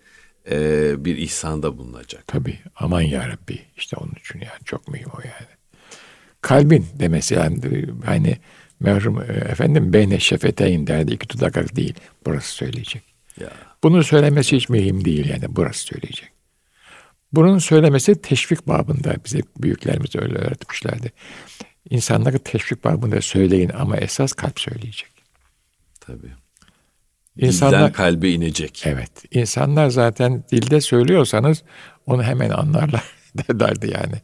e, 0.51 0.95
bir 1.05 1.17
ihsanda 1.17 1.79
bulunacak. 1.79 2.27
Tabii 2.27 2.59
aman 2.77 3.01
ya 3.01 3.29
Rabbi 3.29 3.59
işte 3.77 3.97
onun 3.97 4.13
için 4.21 4.41
yani 4.41 4.65
çok 4.65 4.89
mühim 4.89 5.09
o 5.09 5.19
yani. 5.19 5.49
Kalbin 6.41 6.87
demesi 6.99 7.35
yani 7.35 7.87
hani 8.05 8.37
merhum 8.81 9.23
e, 9.23 9.25
efendim 9.25 9.93
beyne 9.93 10.21
şefeteyn 10.21 10.87
derdi 10.87 11.13
iki 11.13 11.29
dudak 11.29 11.77
değil 11.77 11.95
burası 12.27 12.55
söyleyecek. 12.55 13.03
Ya. 13.41 13.51
Bunu 13.83 14.05
söylemesi 14.05 14.57
hiç 14.57 14.69
mühim 14.69 15.05
değil 15.05 15.29
yani 15.29 15.45
burası 15.49 15.81
söyleyecek. 15.81 16.29
Bunun 17.33 17.59
söylemesi 17.59 18.23
teşvik 18.23 18.69
babında 18.69 19.15
bize 19.25 19.41
büyüklerimiz 19.59 20.17
öyle 20.17 20.39
öğretmişlerdi. 20.39 21.13
İnsanlara 21.91 22.39
teşvik 22.39 22.85
var 22.85 23.03
bunu 23.03 23.23
söyleyin 23.23 23.71
ama 23.79 23.97
esas 23.97 24.33
kalp 24.33 24.61
söyleyecek. 24.61 25.11
Tabii. 26.01 26.33
İnsanlar, 27.37 27.79
Dilden 27.79 27.93
kalbe 27.93 28.31
inecek. 28.31 28.83
Evet. 28.87 29.11
insanlar 29.31 29.89
zaten 29.91 30.45
dilde 30.53 30.81
söylüyorsanız 30.81 31.63
onu 32.07 32.23
hemen 32.23 32.51
anlarlar 32.51 33.03
derlerdi 33.35 33.91
yani. 33.91 34.15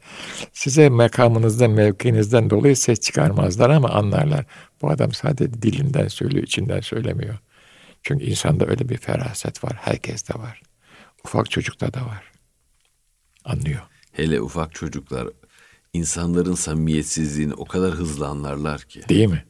Size 0.52 0.88
makamınızdan, 0.88 1.70
mevkinizden 1.70 2.50
dolayı 2.50 2.76
ses 2.76 3.00
çıkarmazlar 3.00 3.70
ama 3.70 3.88
anlarlar. 3.88 4.44
Bu 4.82 4.90
adam 4.90 5.12
sadece 5.12 5.52
dilinden 5.62 6.08
söylüyor, 6.08 6.44
içinden 6.44 6.80
söylemiyor. 6.80 7.38
Çünkü 8.02 8.24
insanda 8.24 8.66
öyle 8.66 8.88
bir 8.88 8.96
feraset 8.96 9.64
var. 9.64 9.72
Herkeste 9.80 10.34
var. 10.34 10.62
Ufak 11.24 11.50
çocukta 11.50 11.94
da 11.94 12.00
var. 12.00 12.32
Anlıyor. 13.44 13.80
Hele 14.12 14.40
ufak 14.40 14.74
çocuklar 14.74 15.28
insanların 15.92 16.54
samimiyetsizliğini 16.54 17.54
o 17.54 17.64
kadar 17.64 17.90
hızlı 17.90 18.26
anlarlar 18.26 18.80
ki. 18.82 19.00
Değil 19.08 19.28
mi? 19.28 19.44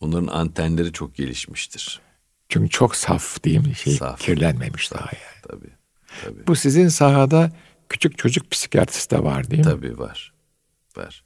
Onların 0.00 0.26
antenleri 0.26 0.92
çok 0.92 1.14
gelişmiştir. 1.14 2.00
Çünkü 2.48 2.70
çok 2.70 2.96
saf 2.96 3.44
değil 3.44 3.66
mi? 3.66 3.74
Şey, 3.74 3.92
Saf. 3.92 4.20
Kirlenmemiş 4.20 4.92
daha 4.92 5.10
yani. 5.12 5.42
Tabii. 5.48 5.70
Tabii. 6.24 6.46
Bu 6.46 6.56
sizin 6.56 6.88
sahada 6.88 7.52
küçük 7.88 8.18
çocuk 8.18 8.50
psikiyatrist 8.50 9.10
de 9.10 9.22
var 9.22 9.50
değil 9.50 9.66
mi? 9.66 9.70
Tabii 9.70 9.98
var. 9.98 10.32
Var. 10.96 11.24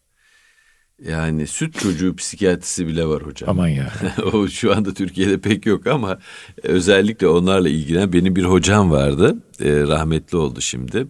Yani 1.05 1.47
süt 1.47 1.79
çocuğu 1.81 2.17
psikiyatrisi 2.17 2.87
bile 2.87 3.07
var 3.07 3.23
hocam. 3.23 3.51
Aman 3.51 3.69
ya. 3.69 3.93
o 4.33 4.49
şu 4.49 4.77
anda 4.77 4.95
Türkiye'de 4.95 5.41
pek 5.41 5.67
yok 5.67 5.87
ama 5.87 6.19
özellikle 6.63 7.29
onlarla 7.29 7.69
ilgilenen 7.69 8.13
benim 8.13 8.37
bir 8.37 8.45
hocam 8.45 8.91
vardı. 8.91 9.37
Ee, 9.61 9.81
rahmetli 9.81 10.37
oldu 10.37 10.61
şimdi. 10.61 11.07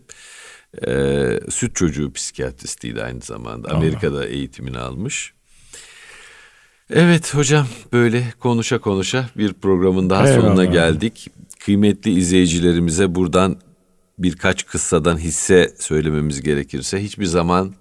Ee, 0.86 1.40
süt 1.50 1.76
çocuğu 1.76 2.12
psikiyatristiydi 2.12 3.02
aynı 3.02 3.20
zamanda. 3.20 3.68
Allah. 3.68 3.76
Amerika'da 3.76 4.26
eğitimini 4.26 4.78
almış. 4.78 5.32
Evet 6.90 7.34
hocam 7.34 7.66
böyle 7.92 8.24
konuşa 8.40 8.78
konuşa 8.78 9.30
bir 9.36 9.52
programın 9.52 10.10
daha 10.10 10.28
Eyvallah. 10.28 10.40
sonuna 10.42 10.64
geldik. 10.64 11.28
Kıymetli 11.60 12.18
izleyicilerimize 12.18 13.14
buradan 13.14 13.56
birkaç 14.18 14.66
kıssadan 14.66 15.18
hisse 15.18 15.74
söylememiz 15.78 16.42
gerekirse 16.42 17.02
hiçbir 17.02 17.26
zaman 17.26 17.74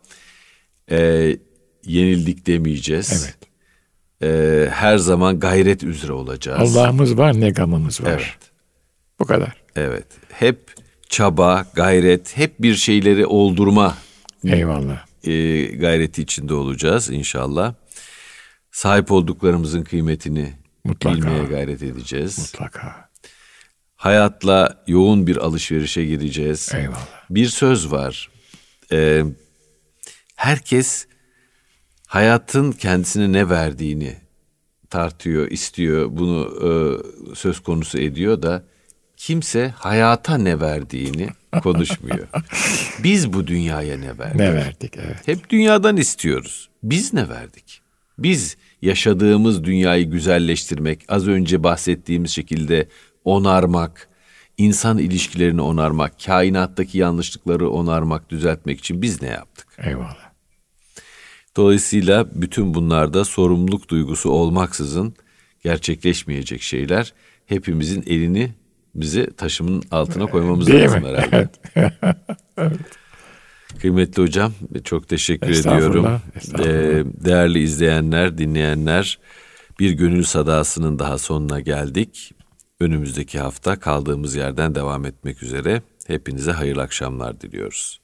e, 0.91 1.37
yenildik 1.85 2.47
demeyeceğiz. 2.47 3.25
Evet. 3.25 3.49
E, 4.21 4.69
her 4.69 4.97
zaman 4.97 5.39
gayret 5.39 5.83
üzere 5.83 6.11
olacağız. 6.11 6.77
Allah'ımız 6.77 7.17
var 7.17 7.41
ne 7.41 7.49
gamımız 7.49 8.03
var. 8.03 8.09
Evet. 8.11 8.51
Bu 9.19 9.25
kadar. 9.25 9.63
Evet. 9.75 10.07
Hep 10.31 10.59
çaba, 11.09 11.65
gayret, 11.73 12.37
hep 12.37 12.59
bir 12.61 12.75
şeyleri 12.75 13.25
oldurma 13.25 13.97
Eyvallah. 14.45 15.05
e, 15.23 15.65
gayreti 15.65 16.21
içinde 16.21 16.53
olacağız 16.53 17.09
inşallah. 17.09 17.73
Sahip 18.71 19.11
olduklarımızın 19.11 19.83
kıymetini 19.83 20.53
Mutlaka. 20.83 21.15
bilmeye 21.15 21.43
gayret 21.43 21.83
edeceğiz. 21.83 22.37
Mutlaka. 22.39 23.09
Hayatla 23.95 24.83
yoğun 24.87 25.27
bir 25.27 25.37
alışverişe 25.37 26.05
gireceğiz. 26.05 26.71
Eyvallah. 26.75 27.07
Bir 27.29 27.45
söz 27.47 27.91
var. 27.91 28.29
Ee, 28.91 29.23
herkes 30.35 31.07
hayatın 32.07 32.71
kendisine 32.71 33.31
ne 33.31 33.49
verdiğini 33.49 34.15
tartıyor, 34.89 35.47
istiyor, 35.51 36.07
bunu 36.11 36.49
e, 36.63 36.69
söz 37.35 37.59
konusu 37.59 37.97
ediyor 37.99 38.41
da 38.41 38.63
kimse 39.19 39.73
hayata 39.77 40.37
ne 40.37 40.59
verdiğini 40.59 41.27
konuşmuyor. 41.63 42.27
Biz 43.03 43.33
bu 43.33 43.47
dünyaya 43.47 43.97
ne 43.97 44.17
verdik? 44.17 44.35
Ne 44.35 44.53
verdik 44.53 44.93
evet. 44.97 45.27
Hep 45.27 45.49
dünyadan 45.49 45.97
istiyoruz. 45.97 46.69
Biz 46.83 47.13
ne 47.13 47.29
verdik? 47.29 47.81
Biz 48.17 48.57
yaşadığımız 48.81 49.63
dünyayı 49.63 50.11
güzelleştirmek, 50.11 51.05
az 51.07 51.27
önce 51.27 51.63
bahsettiğimiz 51.63 52.31
şekilde 52.31 52.87
onarmak, 53.25 54.09
insan 54.57 54.97
ilişkilerini 54.97 55.61
onarmak, 55.61 56.13
kainattaki 56.25 56.97
yanlışlıkları 56.97 57.69
onarmak, 57.69 58.29
düzeltmek 58.29 58.79
için 58.79 59.01
biz 59.01 59.21
ne 59.21 59.27
yaptık? 59.27 59.67
Eyvallah. 59.77 60.29
Dolayısıyla 61.57 62.27
bütün 62.33 62.73
bunlarda 62.73 63.25
sorumluluk 63.25 63.89
duygusu 63.89 64.29
olmaksızın 64.29 65.15
gerçekleşmeyecek 65.63 66.61
şeyler 66.61 67.13
hepimizin 67.45 68.03
elini 68.07 68.51
bizi 68.95 69.27
taşımın 69.37 69.83
altına 69.91 70.25
koymamız 70.25 70.67
Değil 70.67 70.83
lazım 70.83 71.01
mi? 71.03 71.07
herhalde. 71.07 71.49
Kıymetli 73.81 74.23
hocam 74.23 74.53
çok 74.83 75.07
teşekkür 75.07 75.49
Estağfurullah, 75.49 75.89
ediyorum. 75.89 76.21
estağfurullah. 76.35 76.73
Ee, 76.73 77.03
değerli 77.25 77.59
izleyenler, 77.59 78.37
dinleyenler 78.37 79.19
bir 79.79 79.91
gönül 79.91 80.23
sadasının 80.23 80.99
daha 80.99 81.17
sonuna 81.17 81.59
geldik. 81.59 82.33
Önümüzdeki 82.79 83.39
hafta 83.39 83.79
kaldığımız 83.79 84.35
yerden 84.35 84.75
devam 84.75 85.05
etmek 85.05 85.43
üzere. 85.43 85.81
Hepinize 86.07 86.51
hayırlı 86.51 86.81
akşamlar 86.81 87.41
diliyoruz. 87.41 87.98